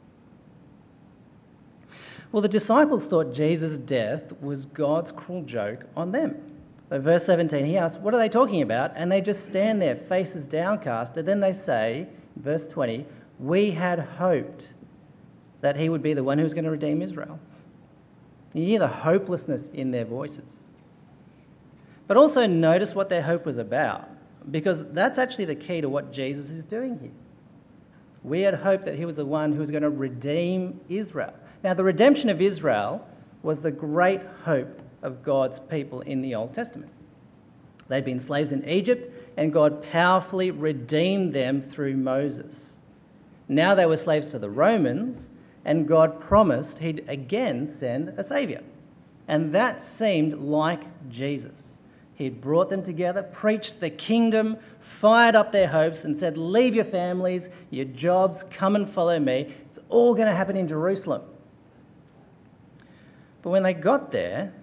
Well, 2.31 2.41
the 2.41 2.47
disciples 2.47 3.05
thought 3.05 3.33
Jesus' 3.33 3.77
death 3.77 4.31
was 4.41 4.65
God's 4.65 5.11
cruel 5.11 5.41
joke 5.41 5.83
on 5.97 6.11
them. 6.13 6.50
So, 6.91 6.99
verse 6.99 7.23
17, 7.23 7.65
he 7.65 7.77
asks, 7.77 7.97
What 8.01 8.13
are 8.13 8.17
they 8.17 8.27
talking 8.27 8.61
about? 8.61 8.91
And 8.95 9.09
they 9.09 9.21
just 9.21 9.45
stand 9.45 9.81
there, 9.81 9.95
faces 9.95 10.45
downcast. 10.45 11.15
And 11.15 11.25
then 11.25 11.39
they 11.39 11.53
say, 11.53 12.09
verse 12.35 12.67
20, 12.67 13.05
We 13.39 13.71
had 13.71 13.99
hoped 13.99 14.73
that 15.61 15.77
he 15.77 15.87
would 15.87 16.03
be 16.03 16.13
the 16.13 16.23
one 16.23 16.37
who 16.37 16.43
was 16.43 16.53
going 16.53 16.65
to 16.65 16.69
redeem 16.69 17.01
Israel. 17.01 17.39
You 18.53 18.65
hear 18.65 18.79
the 18.79 18.89
hopelessness 18.89 19.69
in 19.69 19.91
their 19.91 20.03
voices. 20.03 20.43
But 22.07 22.17
also 22.17 22.45
notice 22.45 22.93
what 22.93 23.07
their 23.07 23.21
hope 23.21 23.45
was 23.45 23.57
about, 23.57 24.09
because 24.51 24.83
that's 24.91 25.17
actually 25.17 25.45
the 25.45 25.55
key 25.55 25.79
to 25.79 25.87
what 25.87 26.11
Jesus 26.11 26.49
is 26.49 26.65
doing 26.65 26.99
here. 26.99 27.11
We 28.21 28.41
had 28.41 28.55
hoped 28.55 28.83
that 28.83 28.95
he 28.95 29.05
was 29.05 29.15
the 29.15 29.25
one 29.25 29.53
who 29.53 29.59
was 29.59 29.71
going 29.71 29.83
to 29.83 29.89
redeem 29.89 30.81
Israel. 30.89 31.33
Now, 31.63 31.73
the 31.73 31.85
redemption 31.85 32.29
of 32.29 32.41
Israel 32.41 33.07
was 33.43 33.61
the 33.61 33.71
great 33.71 34.19
hope 34.43 34.80
of 35.01 35.23
God's 35.23 35.59
people 35.59 36.01
in 36.01 36.21
the 36.21 36.35
Old 36.35 36.53
Testament. 36.53 36.91
They'd 37.87 38.05
been 38.05 38.19
slaves 38.19 38.51
in 38.51 38.67
Egypt, 38.67 39.09
and 39.35 39.51
God 39.51 39.83
powerfully 39.83 40.51
redeemed 40.51 41.33
them 41.33 41.61
through 41.61 41.97
Moses. 41.97 42.73
Now 43.49 43.75
they 43.75 43.85
were 43.85 43.97
slaves 43.97 44.31
to 44.31 44.39
the 44.39 44.49
Romans, 44.49 45.27
and 45.65 45.87
God 45.87 46.19
promised 46.19 46.79
he'd 46.79 47.03
again 47.07 47.67
send 47.67 48.13
a 48.17 48.23
Saviour. 48.23 48.61
And 49.27 49.53
that 49.53 49.83
seemed 49.83 50.39
like 50.39 50.83
Jesus. 51.09 51.71
He'd 52.15 52.39
brought 52.39 52.69
them 52.69 52.83
together, 52.83 53.23
preached 53.23 53.79
the 53.79 53.89
kingdom, 53.89 54.57
fired 54.79 55.35
up 55.35 55.51
their 55.51 55.67
hopes, 55.67 56.03
and 56.05 56.17
said, 56.17 56.37
Leave 56.37 56.75
your 56.75 56.85
families, 56.85 57.49
your 57.71 57.85
jobs, 57.85 58.43
come 58.49 58.75
and 58.75 58.89
follow 58.89 59.19
me. 59.19 59.53
It's 59.65 59.79
all 59.89 60.13
going 60.13 60.27
to 60.27 60.35
happen 60.35 60.55
in 60.55 60.67
Jerusalem. 60.67 61.23
But 63.41 63.49
when 63.49 63.63
they 63.63 63.73
got 63.73 64.11
there, 64.11 64.53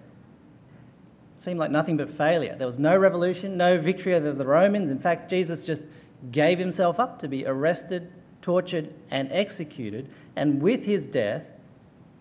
seemed 1.39 1.59
like 1.59 1.71
nothing 1.71 1.97
but 1.97 2.09
failure. 2.09 2.55
There 2.57 2.67
was 2.67 2.79
no 2.79 2.97
revolution, 2.97 3.57
no 3.57 3.79
victory 3.79 4.13
over 4.13 4.33
the 4.33 4.45
Romans. 4.45 4.89
In 4.89 4.99
fact, 4.99 5.29
Jesus 5.29 5.63
just 5.63 5.83
gave 6.31 6.59
himself 6.59 6.99
up 6.99 7.19
to 7.19 7.27
be 7.27 7.45
arrested, 7.45 8.11
tortured, 8.41 8.93
and 9.09 9.31
executed 9.31 10.09
and 10.39 10.61
with 10.61 10.85
his 10.85 11.05
death, 11.05 11.43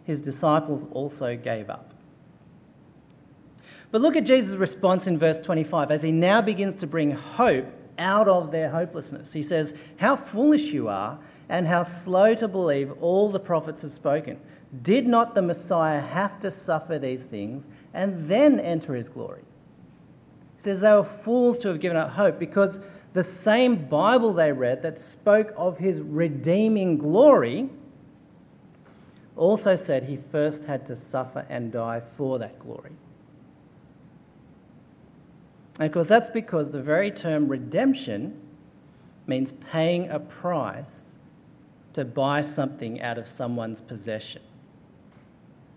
his 0.02 0.20
disciples 0.20 0.84
also 0.90 1.36
gave 1.36 1.70
up. 1.70 1.94
But 3.92 4.00
look 4.00 4.16
at 4.16 4.24
Jesus' 4.24 4.56
response 4.56 5.06
in 5.06 5.18
verse 5.18 5.38
25 5.38 5.92
as 5.92 6.02
he 6.02 6.10
now 6.10 6.40
begins 6.40 6.74
to 6.80 6.88
bring 6.88 7.12
hope 7.12 7.66
out 7.96 8.26
of 8.26 8.50
their 8.50 8.70
hopelessness. 8.70 9.32
He 9.32 9.44
says, 9.44 9.72
How 9.98 10.16
foolish 10.16 10.72
you 10.72 10.88
are, 10.88 11.20
and 11.48 11.68
how 11.68 11.82
slow 11.82 12.34
to 12.34 12.48
believe 12.48 12.90
all 13.00 13.30
the 13.30 13.38
prophets 13.38 13.82
have 13.82 13.92
spoken. 13.92 14.40
Did 14.82 15.06
not 15.06 15.34
the 15.34 15.42
Messiah 15.42 16.00
have 16.00 16.38
to 16.40 16.50
suffer 16.50 16.98
these 16.98 17.24
things 17.24 17.68
and 17.94 18.28
then 18.28 18.60
enter 18.60 18.94
his 18.94 19.08
glory? 19.08 19.42
He 20.56 20.62
says 20.62 20.80
they 20.80 20.92
were 20.92 21.04
fools 21.04 21.58
to 21.60 21.68
have 21.68 21.80
given 21.80 21.96
up 21.96 22.10
hope 22.10 22.38
because 22.38 22.80
the 23.14 23.22
same 23.22 23.86
Bible 23.88 24.32
they 24.34 24.52
read 24.52 24.82
that 24.82 24.98
spoke 24.98 25.54
of 25.56 25.78
his 25.78 26.00
redeeming 26.00 26.98
glory 26.98 27.70
also 29.36 29.76
said 29.76 30.02
he 30.02 30.16
first 30.16 30.64
had 30.64 30.84
to 30.86 30.96
suffer 30.96 31.46
and 31.48 31.72
die 31.72 32.00
for 32.00 32.38
that 32.38 32.58
glory. 32.58 32.92
And 35.78 35.86
of 35.86 35.92
course, 35.92 36.08
that's 36.08 36.28
because 36.28 36.70
the 36.70 36.82
very 36.82 37.10
term 37.10 37.48
redemption 37.48 38.38
means 39.26 39.52
paying 39.70 40.10
a 40.10 40.18
price 40.18 41.16
to 41.92 42.04
buy 42.04 42.40
something 42.40 43.00
out 43.00 43.16
of 43.16 43.28
someone's 43.28 43.80
possession. 43.80 44.42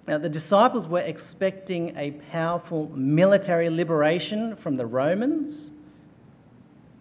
Now, 0.08 0.18
the 0.18 0.30
disciples 0.30 0.88
were 0.88 1.00
expecting 1.00 1.96
a 1.96 2.12
powerful 2.32 2.90
military 2.96 3.70
liberation 3.70 4.56
from 4.56 4.76
the 4.76 4.86
Romans, 4.86 5.72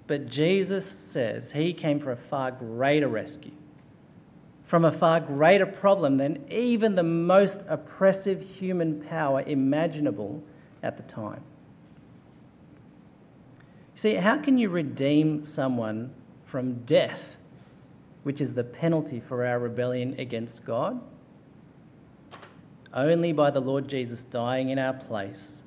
but 0.06 0.26
Jesus 0.26 0.86
says 0.86 1.52
he 1.52 1.72
came 1.72 1.98
for 1.98 2.12
a 2.12 2.16
far 2.16 2.50
greater 2.50 3.08
rescue 3.08 3.52
from 4.70 4.84
a 4.84 4.92
far 4.92 5.18
greater 5.18 5.66
problem 5.66 6.16
than 6.16 6.44
even 6.48 6.94
the 6.94 7.02
most 7.02 7.64
oppressive 7.68 8.40
human 8.40 9.00
power 9.00 9.42
imaginable 9.42 10.40
at 10.84 10.96
the 10.96 11.02
time. 11.12 11.42
See, 13.96 14.14
how 14.14 14.36
can 14.36 14.58
you 14.58 14.68
redeem 14.68 15.44
someone 15.44 16.14
from 16.44 16.84
death, 16.84 17.34
which 18.22 18.40
is 18.40 18.54
the 18.54 18.62
penalty 18.62 19.18
for 19.18 19.44
our 19.44 19.58
rebellion 19.58 20.14
against 20.20 20.64
God? 20.64 21.00
Only 22.92 23.32
by 23.32 23.50
the 23.50 23.60
Lord 23.60 23.88
Jesus 23.88 24.24
dying 24.24 24.70
in 24.70 24.78
our 24.78 24.94
place 24.94 25.62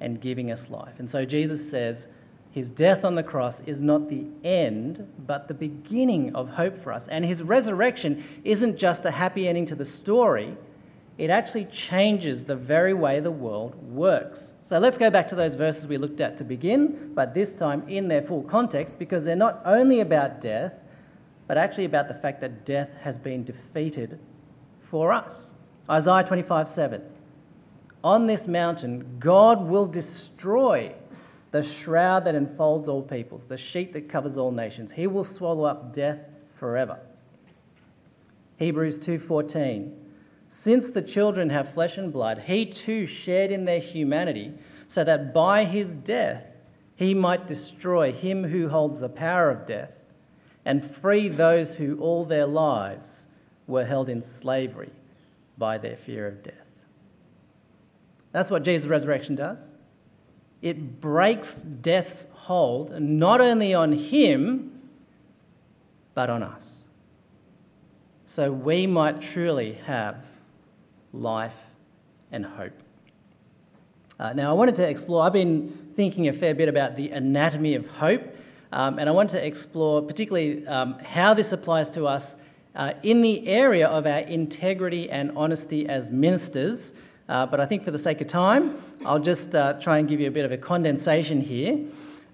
and 0.00 0.20
giving 0.20 0.50
us 0.50 0.70
life. 0.70 0.98
And 0.98 1.10
so 1.10 1.24
Jesus 1.24 1.70
says, 1.70 2.06
his 2.50 2.70
death 2.70 3.04
on 3.04 3.16
the 3.16 3.22
cross 3.22 3.60
is 3.66 3.82
not 3.82 4.08
the 4.08 4.24
end, 4.42 5.06
but 5.26 5.46
the 5.46 5.52
beginning 5.52 6.34
of 6.34 6.48
hope 6.48 6.82
for 6.82 6.90
us. 6.90 7.06
And 7.08 7.22
his 7.22 7.42
resurrection 7.42 8.24
isn't 8.44 8.78
just 8.78 9.04
a 9.04 9.10
happy 9.10 9.46
ending 9.46 9.66
to 9.66 9.74
the 9.74 9.84
story, 9.84 10.56
it 11.18 11.28
actually 11.28 11.66
changes 11.66 12.44
the 12.44 12.56
very 12.56 12.94
way 12.94 13.20
the 13.20 13.30
world 13.30 13.74
works. 13.90 14.54
So 14.62 14.78
let's 14.78 14.96
go 14.96 15.10
back 15.10 15.28
to 15.28 15.34
those 15.34 15.54
verses 15.54 15.86
we 15.86 15.98
looked 15.98 16.20
at 16.20 16.38
to 16.38 16.44
begin, 16.44 17.12
but 17.14 17.34
this 17.34 17.54
time 17.54 17.86
in 17.88 18.08
their 18.08 18.22
full 18.22 18.42
context, 18.42 18.98
because 18.98 19.24
they're 19.24 19.36
not 19.36 19.60
only 19.66 20.00
about 20.00 20.40
death, 20.40 20.72
but 21.46 21.58
actually 21.58 21.84
about 21.84 22.08
the 22.08 22.14
fact 22.14 22.40
that 22.40 22.64
death 22.64 22.90
has 23.02 23.18
been 23.18 23.44
defeated 23.44 24.18
for 24.80 25.12
us. 25.12 25.52
Isaiah 25.88 26.24
25 26.24 26.68
7. 26.68 27.02
On 28.02 28.26
this 28.26 28.46
mountain, 28.46 29.16
God 29.18 29.66
will 29.66 29.86
destroy 29.86 30.94
the 31.52 31.62
shroud 31.62 32.24
that 32.24 32.34
enfolds 32.34 32.88
all 32.88 33.02
peoples, 33.02 33.44
the 33.44 33.56
sheet 33.56 33.92
that 33.92 34.08
covers 34.08 34.36
all 34.36 34.50
nations. 34.50 34.92
He 34.92 35.06
will 35.06 35.24
swallow 35.24 35.64
up 35.64 35.92
death 35.92 36.18
forever. 36.54 36.98
Hebrews 38.58 38.98
2:14 38.98 39.92
Since 40.48 40.90
the 40.90 41.02
children 41.02 41.50
have 41.50 41.72
flesh 41.72 41.98
and 41.98 42.12
blood, 42.12 42.40
he 42.46 42.66
too 42.66 43.06
shared 43.06 43.50
in 43.50 43.64
their 43.64 43.80
humanity, 43.80 44.54
so 44.88 45.04
that 45.04 45.32
by 45.32 45.64
his 45.64 45.94
death 45.94 46.44
he 46.94 47.14
might 47.14 47.46
destroy 47.46 48.12
him 48.12 48.44
who 48.44 48.68
holds 48.68 49.00
the 49.00 49.08
power 49.08 49.50
of 49.50 49.66
death 49.66 49.92
and 50.64 50.84
free 50.84 51.28
those 51.28 51.76
who 51.76 51.98
all 52.00 52.24
their 52.24 52.46
lives 52.46 53.22
were 53.66 53.84
held 53.84 54.08
in 54.08 54.22
slavery 54.22 54.90
by 55.58 55.78
their 55.78 55.96
fear 55.96 56.26
of 56.26 56.42
death. 56.42 56.54
That's 58.32 58.50
what 58.50 58.62
Jesus' 58.62 58.86
resurrection 58.86 59.34
does. 59.34 59.70
It 60.62 61.00
breaks 61.00 61.62
death's 61.62 62.26
hold 62.32 63.00
not 63.00 63.40
only 63.40 63.74
on 63.74 63.92
him, 63.92 64.80
but 66.14 66.30
on 66.30 66.42
us. 66.42 66.82
So 68.26 68.50
we 68.52 68.86
might 68.86 69.20
truly 69.20 69.74
have 69.86 70.24
life 71.12 71.54
and 72.32 72.44
hope. 72.44 72.72
Uh, 74.18 74.32
now, 74.32 74.50
I 74.50 74.54
wanted 74.54 74.74
to 74.76 74.88
explore, 74.88 75.24
I've 75.24 75.32
been 75.32 75.92
thinking 75.94 76.28
a 76.28 76.32
fair 76.32 76.54
bit 76.54 76.68
about 76.68 76.96
the 76.96 77.10
anatomy 77.10 77.74
of 77.74 77.86
hope, 77.86 78.22
um, 78.72 78.98
and 78.98 79.08
I 79.08 79.12
want 79.12 79.30
to 79.30 79.46
explore 79.46 80.02
particularly 80.02 80.66
um, 80.66 80.98
how 81.00 81.34
this 81.34 81.52
applies 81.52 81.90
to 81.90 82.06
us 82.06 82.34
uh, 82.76 82.92
in 83.02 83.22
the 83.22 83.48
area 83.48 83.88
of 83.88 84.06
our 84.06 84.18
integrity 84.18 85.10
and 85.10 85.36
honesty 85.36 85.88
as 85.88 86.10
ministers. 86.10 86.92
Uh, 87.28 87.46
but 87.46 87.58
I 87.58 87.66
think 87.66 87.84
for 87.84 87.90
the 87.90 87.98
sake 87.98 88.20
of 88.20 88.28
time, 88.28 88.80
I'll 89.04 89.18
just 89.18 89.54
uh, 89.54 89.72
try 89.74 89.98
and 89.98 90.08
give 90.08 90.20
you 90.20 90.28
a 90.28 90.30
bit 90.30 90.44
of 90.44 90.52
a 90.52 90.58
condensation 90.58 91.40
here. 91.40 91.78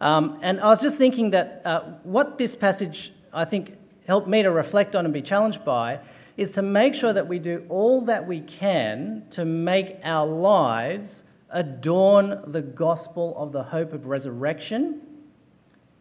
Um, 0.00 0.38
and 0.42 0.60
I 0.60 0.66
was 0.66 0.82
just 0.82 0.96
thinking 0.96 1.30
that 1.30 1.62
uh, 1.64 1.80
what 2.02 2.36
this 2.36 2.56
passage, 2.56 3.12
I 3.32 3.44
think, 3.44 3.76
helped 4.06 4.26
me 4.26 4.42
to 4.42 4.50
reflect 4.50 4.96
on 4.96 5.04
and 5.04 5.14
be 5.14 5.22
challenged 5.22 5.64
by 5.64 6.00
is 6.36 6.50
to 6.52 6.62
make 6.62 6.94
sure 6.94 7.12
that 7.12 7.28
we 7.28 7.38
do 7.38 7.64
all 7.68 8.00
that 8.02 8.26
we 8.26 8.40
can 8.40 9.24
to 9.30 9.44
make 9.44 9.98
our 10.02 10.26
lives 10.26 11.22
adorn 11.50 12.42
the 12.46 12.62
gospel 12.62 13.34
of 13.36 13.52
the 13.52 13.62
hope 13.62 13.92
of 13.92 14.06
resurrection 14.06 15.00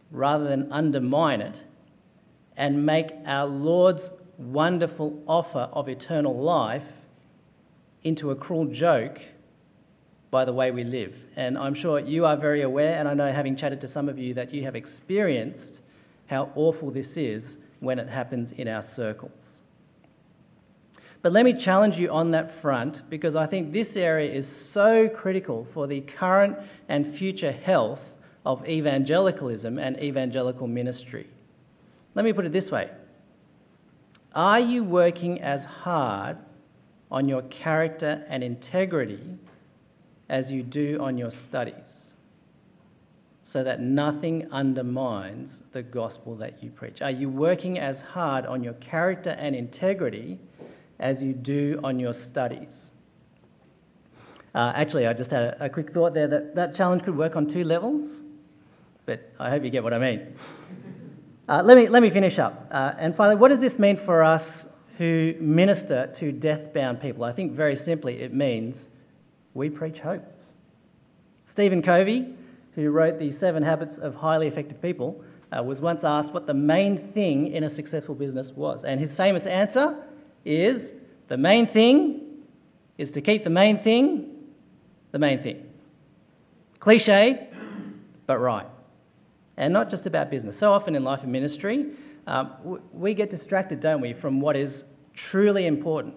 rather 0.09 0.45
than 0.45 0.71
undermine 0.71 1.41
it, 1.41 1.63
and 2.57 2.85
make 2.85 3.11
our 3.25 3.45
Lord's 3.45 4.11
wonderful 4.41 5.21
offer 5.27 5.69
of 5.71 5.87
eternal 5.87 6.37
life 6.37 6.83
into 8.03 8.31
a 8.31 8.35
cruel 8.35 8.65
joke 8.65 9.21
by 10.31 10.45
the 10.45 10.53
way 10.53 10.71
we 10.71 10.83
live. 10.83 11.15
And 11.35 11.57
I'm 11.57 11.73
sure 11.73 11.99
you 11.99 12.25
are 12.25 12.37
very 12.37 12.61
aware, 12.61 12.97
and 12.97 13.07
I 13.07 13.13
know 13.13 13.31
having 13.31 13.55
chatted 13.55 13.81
to 13.81 13.87
some 13.87 14.07
of 14.09 14.17
you, 14.17 14.33
that 14.35 14.53
you 14.53 14.63
have 14.63 14.75
experienced 14.75 15.81
how 16.27 16.49
awful 16.55 16.89
this 16.89 17.17
is 17.17 17.57
when 17.81 17.99
it 17.99 18.07
happens 18.07 18.53
in 18.53 18.67
our 18.67 18.81
circles. 18.81 19.61
But 21.21 21.33
let 21.33 21.45
me 21.45 21.53
challenge 21.53 21.97
you 21.97 22.09
on 22.09 22.31
that 22.31 22.49
front 22.49 23.07
because 23.09 23.35
I 23.35 23.45
think 23.45 23.73
this 23.73 23.95
area 23.95 24.31
is 24.33 24.47
so 24.47 25.07
critical 25.07 25.65
for 25.65 25.85
the 25.85 26.01
current 26.01 26.57
and 26.89 27.13
future 27.13 27.51
health 27.51 28.13
of 28.45 28.67
evangelicalism 28.67 29.77
and 29.77 30.01
evangelical 30.01 30.67
ministry. 30.67 31.27
Let 32.15 32.25
me 32.25 32.33
put 32.33 32.45
it 32.45 32.51
this 32.51 32.71
way 32.71 32.89
Are 34.33 34.59
you 34.59 34.83
working 34.83 35.41
as 35.41 35.65
hard 35.65 36.37
on 37.11 37.27
your 37.27 37.41
character 37.43 38.23
and 38.29 38.43
integrity 38.43 39.37
as 40.29 40.49
you 40.49 40.63
do 40.63 40.97
on 41.01 41.17
your 41.17 41.31
studies, 41.31 42.13
so 43.43 43.63
that 43.65 43.81
nothing 43.81 44.49
undermines 44.49 45.61
the 45.73 45.83
gospel 45.83 46.35
that 46.35 46.63
you 46.63 46.69
preach? 46.69 47.01
Are 47.01 47.11
you 47.11 47.27
working 47.27 47.77
as 47.77 47.99
hard 47.99 48.45
on 48.45 48.63
your 48.63 48.73
character 48.75 49.31
and 49.31 49.53
integrity 49.53 50.39
as 50.99 51.21
you 51.21 51.33
do 51.33 51.81
on 51.83 51.99
your 51.99 52.13
studies? 52.13 52.91
Uh, 54.55 54.71
actually, 54.73 55.07
I 55.07 55.13
just 55.13 55.31
had 55.31 55.43
a, 55.43 55.65
a 55.65 55.69
quick 55.69 55.91
thought 55.91 56.13
there 56.13 56.27
that 56.27 56.55
that 56.55 56.73
challenge 56.73 57.03
could 57.03 57.17
work 57.17 57.35
on 57.35 57.47
two 57.47 57.65
levels, 57.65 58.21
but 59.05 59.33
I 59.37 59.49
hope 59.49 59.65
you 59.65 59.69
get 59.69 59.83
what 59.83 59.93
I 59.93 59.99
mean. 59.99 60.35
Uh, 61.47 61.61
let, 61.63 61.77
me, 61.77 61.89
let 61.89 62.01
me 62.01 62.09
finish 62.09 62.39
up. 62.39 62.67
Uh, 62.71 62.93
and 62.97 63.15
finally, 63.15 63.35
what 63.35 63.49
does 63.49 63.61
this 63.61 63.77
mean 63.79 63.97
for 63.97 64.23
us 64.23 64.67
who 64.97 65.35
minister 65.39 66.07
to 66.15 66.31
death 66.31 66.73
bound 66.73 67.01
people? 67.01 67.23
I 67.23 67.33
think 67.33 67.53
very 67.53 67.75
simply 67.75 68.21
it 68.21 68.33
means 68.33 68.87
we 69.53 69.69
preach 69.69 69.99
hope. 69.99 70.23
Stephen 71.45 71.81
Covey, 71.81 72.33
who 72.75 72.89
wrote 72.91 73.19
The 73.19 73.31
Seven 73.31 73.63
Habits 73.63 73.97
of 73.97 74.15
Highly 74.15 74.47
Effective 74.47 74.81
People, 74.81 75.23
uh, 75.51 75.61
was 75.61 75.81
once 75.81 76.03
asked 76.03 76.33
what 76.33 76.47
the 76.47 76.53
main 76.53 76.97
thing 76.97 77.47
in 77.47 77.63
a 77.63 77.69
successful 77.69 78.15
business 78.15 78.51
was. 78.51 78.83
And 78.83 78.99
his 78.99 79.13
famous 79.13 79.45
answer 79.45 79.97
is 80.45 80.93
the 81.27 81.37
main 81.37 81.67
thing 81.67 82.21
is 82.97 83.11
to 83.11 83.21
keep 83.21 83.43
the 83.43 83.49
main 83.49 83.83
thing 83.83 84.31
the 85.11 85.19
main 85.19 85.39
thing. 85.39 85.67
Cliche, 86.79 87.49
but 88.25 88.37
right. 88.39 88.65
And 89.57 89.73
not 89.73 89.89
just 89.89 90.05
about 90.05 90.29
business. 90.29 90.57
So 90.57 90.71
often 90.71 90.95
in 90.95 91.03
life 91.03 91.23
and 91.23 91.31
ministry, 91.31 91.87
um, 92.27 92.79
we 92.93 93.13
get 93.13 93.29
distracted, 93.29 93.79
don't 93.79 94.01
we, 94.01 94.13
from 94.13 94.39
what 94.39 94.55
is 94.55 94.83
truly 95.13 95.65
important. 95.65 96.15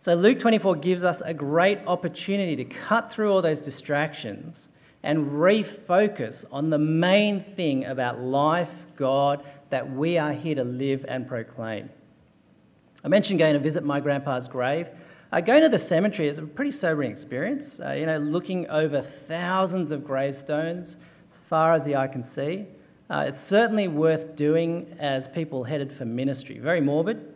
So 0.00 0.14
Luke 0.14 0.38
24 0.38 0.76
gives 0.76 1.02
us 1.02 1.22
a 1.24 1.32
great 1.32 1.78
opportunity 1.86 2.56
to 2.56 2.64
cut 2.64 3.10
through 3.10 3.32
all 3.32 3.40
those 3.40 3.62
distractions 3.62 4.68
and 5.02 5.30
refocus 5.32 6.44
on 6.52 6.70
the 6.70 6.78
main 6.78 7.40
thing 7.40 7.84
about 7.84 8.20
life, 8.20 8.70
God, 8.96 9.44
that 9.70 9.90
we 9.90 10.18
are 10.18 10.32
here 10.32 10.54
to 10.56 10.64
live 10.64 11.04
and 11.08 11.26
proclaim. 11.26 11.90
I 13.02 13.08
mentioned 13.08 13.38
going 13.38 13.54
to 13.54 13.60
visit 13.60 13.84
my 13.84 14.00
grandpa's 14.00 14.48
grave. 14.48 14.88
Uh, 15.32 15.40
going 15.40 15.62
to 15.62 15.68
the 15.68 15.78
cemetery 15.78 16.28
is 16.28 16.38
a 16.38 16.42
pretty 16.42 16.70
sobering 16.70 17.10
experience. 17.10 17.80
Uh, 17.80 17.92
you 17.92 18.06
know, 18.06 18.18
looking 18.18 18.68
over 18.68 19.02
thousands 19.02 19.90
of 19.90 20.04
gravestones 20.04 20.96
as 21.34 21.38
far 21.48 21.74
as 21.74 21.84
the 21.84 21.96
eye 21.96 22.06
can 22.06 22.22
see. 22.22 22.64
Uh, 23.10 23.24
it's 23.28 23.40
certainly 23.40 23.88
worth 23.88 24.36
doing 24.36 24.94
as 25.00 25.26
people 25.26 25.64
headed 25.64 25.92
for 25.92 26.04
ministry. 26.04 26.58
Very 26.58 26.80
morbid, 26.80 27.34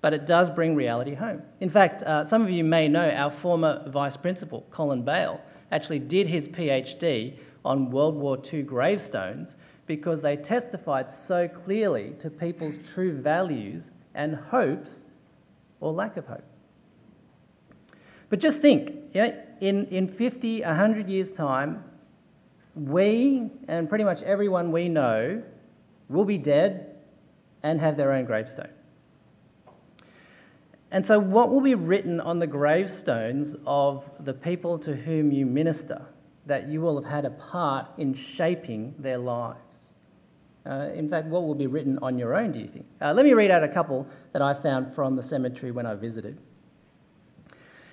but 0.00 0.14
it 0.14 0.26
does 0.26 0.48
bring 0.48 0.76
reality 0.76 1.14
home. 1.14 1.42
In 1.60 1.68
fact, 1.68 2.02
uh, 2.04 2.22
some 2.22 2.42
of 2.42 2.50
you 2.50 2.62
may 2.62 2.86
know 2.86 3.10
our 3.10 3.30
former 3.30 3.82
vice 3.88 4.16
principal, 4.16 4.64
Colin 4.70 5.02
Bale, 5.02 5.40
actually 5.72 5.98
did 5.98 6.28
his 6.28 6.48
PhD 6.48 7.34
on 7.64 7.90
World 7.90 8.14
War 8.14 8.40
II 8.52 8.62
gravestones 8.62 9.56
because 9.86 10.22
they 10.22 10.36
testified 10.36 11.10
so 11.10 11.48
clearly 11.48 12.14
to 12.20 12.30
people's 12.30 12.78
true 12.94 13.12
values 13.12 13.90
and 14.14 14.36
hopes 14.36 15.04
or 15.80 15.92
lack 15.92 16.16
of 16.16 16.26
hope. 16.26 16.44
But 18.28 18.38
just 18.38 18.60
think, 18.60 18.92
you 19.12 19.22
know, 19.22 19.42
in, 19.60 19.86
in 19.86 20.08
50, 20.08 20.62
100 20.62 21.08
years' 21.08 21.32
time, 21.32 21.84
we 22.76 23.50
and 23.66 23.88
pretty 23.88 24.04
much 24.04 24.22
everyone 24.22 24.70
we 24.70 24.88
know 24.88 25.42
will 26.08 26.24
be 26.24 26.38
dead 26.38 26.94
and 27.62 27.80
have 27.80 27.96
their 27.96 28.12
own 28.12 28.26
gravestone. 28.26 28.70
And 30.92 31.04
so, 31.04 31.18
what 31.18 31.50
will 31.50 31.62
be 31.62 31.74
written 31.74 32.20
on 32.20 32.38
the 32.38 32.46
gravestones 32.46 33.56
of 33.66 34.08
the 34.20 34.32
people 34.32 34.78
to 34.80 34.94
whom 34.94 35.32
you 35.32 35.44
minister 35.44 36.06
that 36.46 36.68
you 36.68 36.80
will 36.80 37.02
have 37.02 37.10
had 37.10 37.24
a 37.24 37.30
part 37.30 37.88
in 37.98 38.14
shaping 38.14 38.94
their 38.98 39.18
lives? 39.18 39.94
Uh, 40.64 40.90
in 40.94 41.08
fact, 41.08 41.26
what 41.26 41.42
will 41.42 41.54
be 41.54 41.66
written 41.66 41.98
on 42.02 42.18
your 42.18 42.36
own, 42.36 42.52
do 42.52 42.60
you 42.60 42.68
think? 42.68 42.86
Uh, 43.00 43.12
let 43.12 43.24
me 43.24 43.32
read 43.32 43.50
out 43.50 43.64
a 43.64 43.68
couple 43.68 44.06
that 44.32 44.42
I 44.42 44.54
found 44.54 44.94
from 44.94 45.16
the 45.16 45.22
cemetery 45.22 45.72
when 45.72 45.86
I 45.86 45.94
visited. 45.94 46.38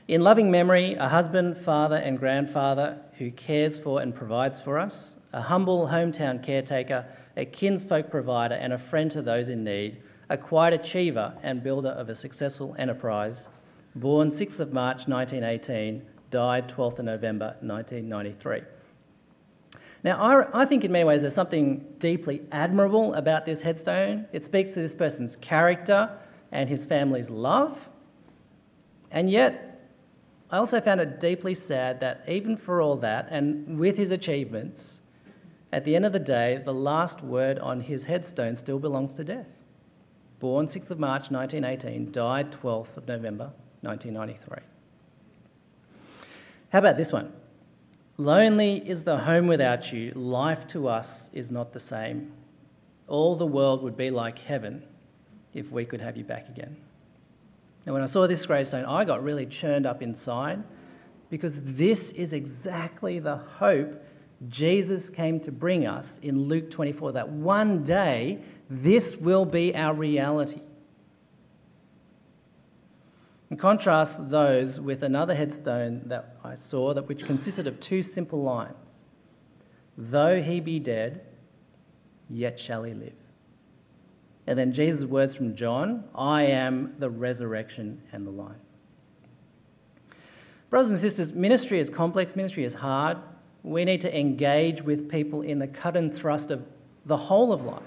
In 0.05 0.19
loving 0.19 0.51
memory, 0.51 0.95
a 0.95 1.07
husband, 1.07 1.57
father, 1.57 1.95
and 1.95 2.19
grandfather 2.19 2.99
who 3.19 3.31
cares 3.31 3.77
for 3.77 4.01
and 4.01 4.13
provides 4.13 4.59
for 4.59 4.77
us, 4.77 5.15
a 5.31 5.41
humble 5.41 5.87
hometown 5.87 6.43
caretaker, 6.43 7.05
a 7.37 7.45
kinsfolk 7.45 8.11
provider, 8.11 8.55
and 8.55 8.73
a 8.73 8.77
friend 8.77 9.09
to 9.11 9.21
those 9.21 9.47
in 9.47 9.63
need, 9.63 10.01
a 10.29 10.37
quiet 10.37 10.73
achiever 10.73 11.33
and 11.41 11.63
builder 11.63 11.89
of 11.89 12.09
a 12.09 12.15
successful 12.15 12.75
enterprise, 12.77 13.47
born 13.95 14.29
6th 14.29 14.59
of 14.59 14.73
March 14.73 15.07
1918, 15.07 16.01
died 16.31 16.67
12th 16.67 16.99
of 16.99 17.05
November 17.05 17.55
1993. 17.61 18.61
Now, 20.03 20.21
I, 20.21 20.63
I, 20.63 20.65
think 20.65 20.83
in 20.83 20.91
many 20.91 21.05
ways 21.05 21.21
there's 21.21 21.33
something 21.33 21.85
deeply 21.99 22.41
admirable 22.51 23.13
about 23.13 23.45
this 23.45 23.61
headstone. 23.61 24.25
It 24.33 24.43
speaks 24.43 24.73
to 24.73 24.81
this 24.81 24.93
person's 24.93 25.37
character 25.37 26.09
and 26.51 26.67
his 26.67 26.83
family's 26.83 27.29
love. 27.29 27.87
And 29.09 29.29
yet, 29.29 29.72
I 30.53 30.57
also 30.57 30.79
found 30.79 31.01
it 31.01 31.19
deeply 31.19 31.55
sad 31.55 31.99
that 32.01 32.25
even 32.27 32.57
for 32.57 32.79
all 32.79 32.95
that, 32.97 33.27
and 33.31 33.79
with 33.79 33.97
his 33.97 34.11
achievements, 34.11 35.01
at 35.71 35.83
the 35.83 35.95
end 35.95 36.05
of 36.05 36.13
the 36.13 36.19
day, 36.19 36.61
the 36.63 36.71
last 36.71 37.23
word 37.23 37.57
on 37.57 37.81
his 37.81 38.05
headstone 38.05 38.55
still 38.55 38.77
belongs 38.77 39.15
to 39.15 39.23
death. 39.23 39.47
Born 40.39 40.67
6th 40.67 40.91
of 40.91 40.99
March 40.99 41.31
1918, 41.31 42.11
died 42.11 42.51
12th 42.51 42.95
of 42.97 43.07
November 43.07 43.51
1993. 43.81 44.59
How 46.69 46.77
about 46.77 46.97
this 46.97 47.11
one? 47.11 47.33
Lonely 48.17 48.87
is 48.87 49.01
the 49.01 49.17
home 49.17 49.47
without 49.47 49.91
you. 49.91 50.11
Life 50.11 50.67
to 50.67 50.87
us 50.87 51.31
is 51.33 51.49
not 51.49 51.73
the 51.73 51.79
same. 51.79 52.31
All 53.07 53.35
the 53.35 53.47
world 53.47 53.81
would 53.81 53.97
be 53.97 54.11
like 54.11 54.37
heaven 54.37 54.85
if 55.55 55.71
we 55.71 55.83
could 55.83 56.01
have 56.01 56.15
you 56.15 56.23
back 56.23 56.47
again. 56.47 56.77
And 57.85 57.93
when 57.93 58.01
I 58.01 58.05
saw 58.05 58.27
this 58.27 58.45
gravestone, 58.45 58.85
I 58.85 59.03
got 59.03 59.23
really 59.23 59.45
churned 59.45 59.85
up 59.85 60.01
inside 60.01 60.63
because 61.29 61.61
this 61.63 62.11
is 62.11 62.31
exactly 62.31 63.19
the 63.19 63.37
hope 63.37 64.01
Jesus 64.49 65.09
came 65.09 65.39
to 65.41 65.51
bring 65.51 65.85
us 65.85 66.19
in 66.21 66.47
Luke 66.47 66.69
24 66.69 67.13
that 67.13 67.29
one 67.29 67.83
day 67.83 68.41
this 68.69 69.15
will 69.15 69.45
be 69.45 69.75
our 69.75 69.93
reality. 69.93 70.61
And 73.49 73.59
contrast 73.59 74.29
those 74.29 74.79
with 74.79 75.03
another 75.03 75.35
headstone 75.35 76.01
that 76.05 76.37
I 76.43 76.55
saw 76.55 76.93
that 76.93 77.07
which 77.07 77.25
consisted 77.25 77.67
of 77.67 77.79
two 77.79 78.01
simple 78.01 78.41
lines. 78.41 79.03
Though 79.97 80.41
he 80.41 80.59
be 80.59 80.79
dead, 80.79 81.21
yet 82.29 82.59
shall 82.59 82.83
he 82.83 82.93
live. 82.93 83.22
And 84.45 84.59
then 84.59 84.73
Jesus' 84.73 85.05
words 85.05 85.35
from 85.35 85.55
John 85.55 86.03
I 86.15 86.43
am 86.43 86.95
the 86.99 87.09
resurrection 87.09 88.01
and 88.11 88.27
the 88.27 88.31
life. 88.31 88.57
Brothers 90.69 90.91
and 90.91 90.99
sisters, 90.99 91.33
ministry 91.33 91.79
is 91.79 91.89
complex, 91.89 92.35
ministry 92.35 92.65
is 92.65 92.73
hard. 92.73 93.17
We 93.61 93.85
need 93.85 94.01
to 94.01 94.19
engage 94.19 94.81
with 94.81 95.09
people 95.09 95.41
in 95.41 95.59
the 95.59 95.67
cut 95.67 95.95
and 95.95 96.13
thrust 96.13 96.51
of 96.51 96.65
the 97.05 97.15
whole 97.15 97.53
of 97.53 97.63
life. 97.63 97.83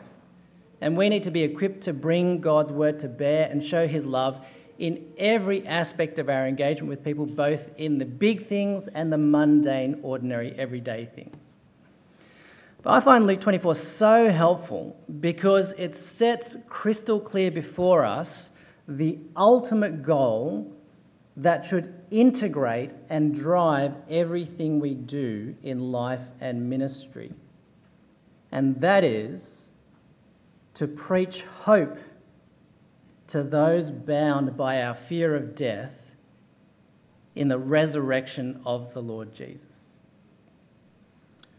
And 0.81 0.97
we 0.97 1.09
need 1.09 1.23
to 1.25 1.31
be 1.31 1.43
equipped 1.43 1.83
to 1.83 1.93
bring 1.93 2.41
God's 2.41 2.73
word 2.73 2.99
to 3.01 3.09
bear 3.09 3.49
and 3.51 3.65
show 3.65 3.87
his 3.87 4.07
love 4.07 4.45
in 4.79 5.05
every 5.19 5.67
aspect 5.67 6.19
of 6.19 6.29
our 6.29 6.47
engagement 6.47 6.89
with 6.89 7.03
people, 7.03 7.27
both 7.27 7.71
in 7.77 7.99
the 7.99 8.05
big 8.05 8.47
things 8.47 8.89
and 8.89 9.13
the 9.13 9.19
mundane, 9.19 9.99
ordinary, 10.03 10.53
everyday 10.59 11.07
things. 11.07 11.46
But 12.87 12.93
I 12.93 13.01
find 13.01 13.27
Luke 13.27 13.41
24 13.41 13.75
so 13.75 14.31
helpful 14.31 14.97
because 15.19 15.75
it 15.77 15.97
sets 15.97 16.57
crystal 16.69 17.19
clear 17.19 17.51
before 17.51 18.05
us 18.05 18.51
the 18.87 19.19
ultimate 19.37 20.05
goal 20.05 20.73
that 21.37 21.65
should 21.65 21.93
integrate 22.13 22.93
and 23.11 23.35
drive 23.35 23.97
everything 24.09 24.79
we 24.79 24.95
do 24.95 25.57
in 25.65 25.91
life 25.91 26.21
and 26.41 26.71
ministry. 26.71 27.33
And 28.53 28.81
that 28.81 29.03
is 29.03 29.69
to 30.75 30.87
preach 30.87 31.43
hope 31.43 31.99
to 33.27 33.43
those 33.43 33.91
bound 33.91 34.57
by 34.57 34.81
our 34.85 34.95
fear 34.95 35.35
of 35.35 35.57
death 35.57 36.13
in 37.35 37.49
the 37.49 37.59
resurrection 37.59 38.61
of 38.65 38.95
the 38.95 39.03
Lord 39.03 39.35
Jesus. 39.35 39.96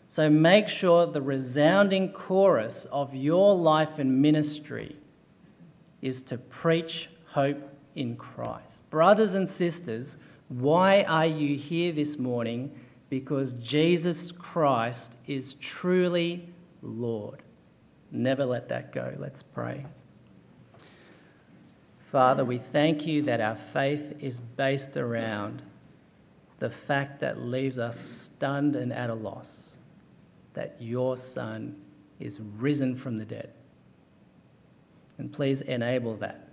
So 0.09 0.29
make 0.29 0.69
sure 0.69 1.05
the 1.05 1.21
resounding 1.21 2.11
chorus 2.13 2.87
of 2.91 3.13
your 3.13 3.55
life 3.55 3.99
and 3.99 4.21
ministry 4.21 4.95
is 6.01 6.21
to 6.23 6.37
preach 6.37 7.09
hope 7.25 7.61
in 7.95 8.15
Christ. 8.15 8.89
Brothers 8.89 9.33
and 9.33 9.47
sisters, 9.47 10.17
why 10.47 11.03
are 11.03 11.25
you 11.25 11.57
here 11.57 11.91
this 11.91 12.17
morning? 12.17 12.71
Because 13.09 13.53
Jesus 13.53 14.31
Christ 14.31 15.17
is 15.27 15.55
truly 15.55 16.47
Lord. 16.81 17.41
Never 18.11 18.45
let 18.45 18.69
that 18.69 18.93
go. 18.93 19.13
Let's 19.19 19.43
pray. 19.43 19.85
Father, 22.11 22.45
we 22.45 22.59
thank 22.59 23.05
you 23.05 23.23
that 23.23 23.41
our 23.41 23.57
faith 23.73 24.13
is 24.21 24.39
based 24.39 24.95
around 24.95 25.61
the 26.59 26.69
fact 26.69 27.19
that 27.19 27.41
leaves 27.41 27.77
us 27.77 27.99
stunned 27.99 28.77
and 28.77 28.93
at 28.93 29.09
a 29.09 29.13
loss 29.13 29.73
that 30.57 30.75
your 30.79 31.15
Son 31.15 31.75
is 32.19 32.39
risen 32.57 32.95
from 32.95 33.15
the 33.15 33.25
dead. 33.25 33.53
And 35.19 35.31
please 35.31 35.61
enable 35.61 36.15
that 36.15 36.49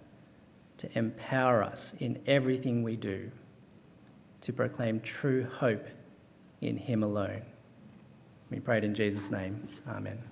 to 0.77 0.99
empower 0.99 1.63
us 1.63 1.95
in 2.01 2.21
everything 2.27 2.83
we 2.83 2.97
do 2.97 3.31
to 4.43 4.53
proclaim 4.53 5.01
true 5.01 5.49
hope 5.51 5.87
in 6.61 6.77
Him 6.77 7.03
alone. 7.03 7.41
We 8.51 8.61
pray 8.61 8.77
it 8.77 8.85
in 8.85 8.95
Jesus' 8.95 9.31
name. 9.31 9.67
Amen. 9.89 10.23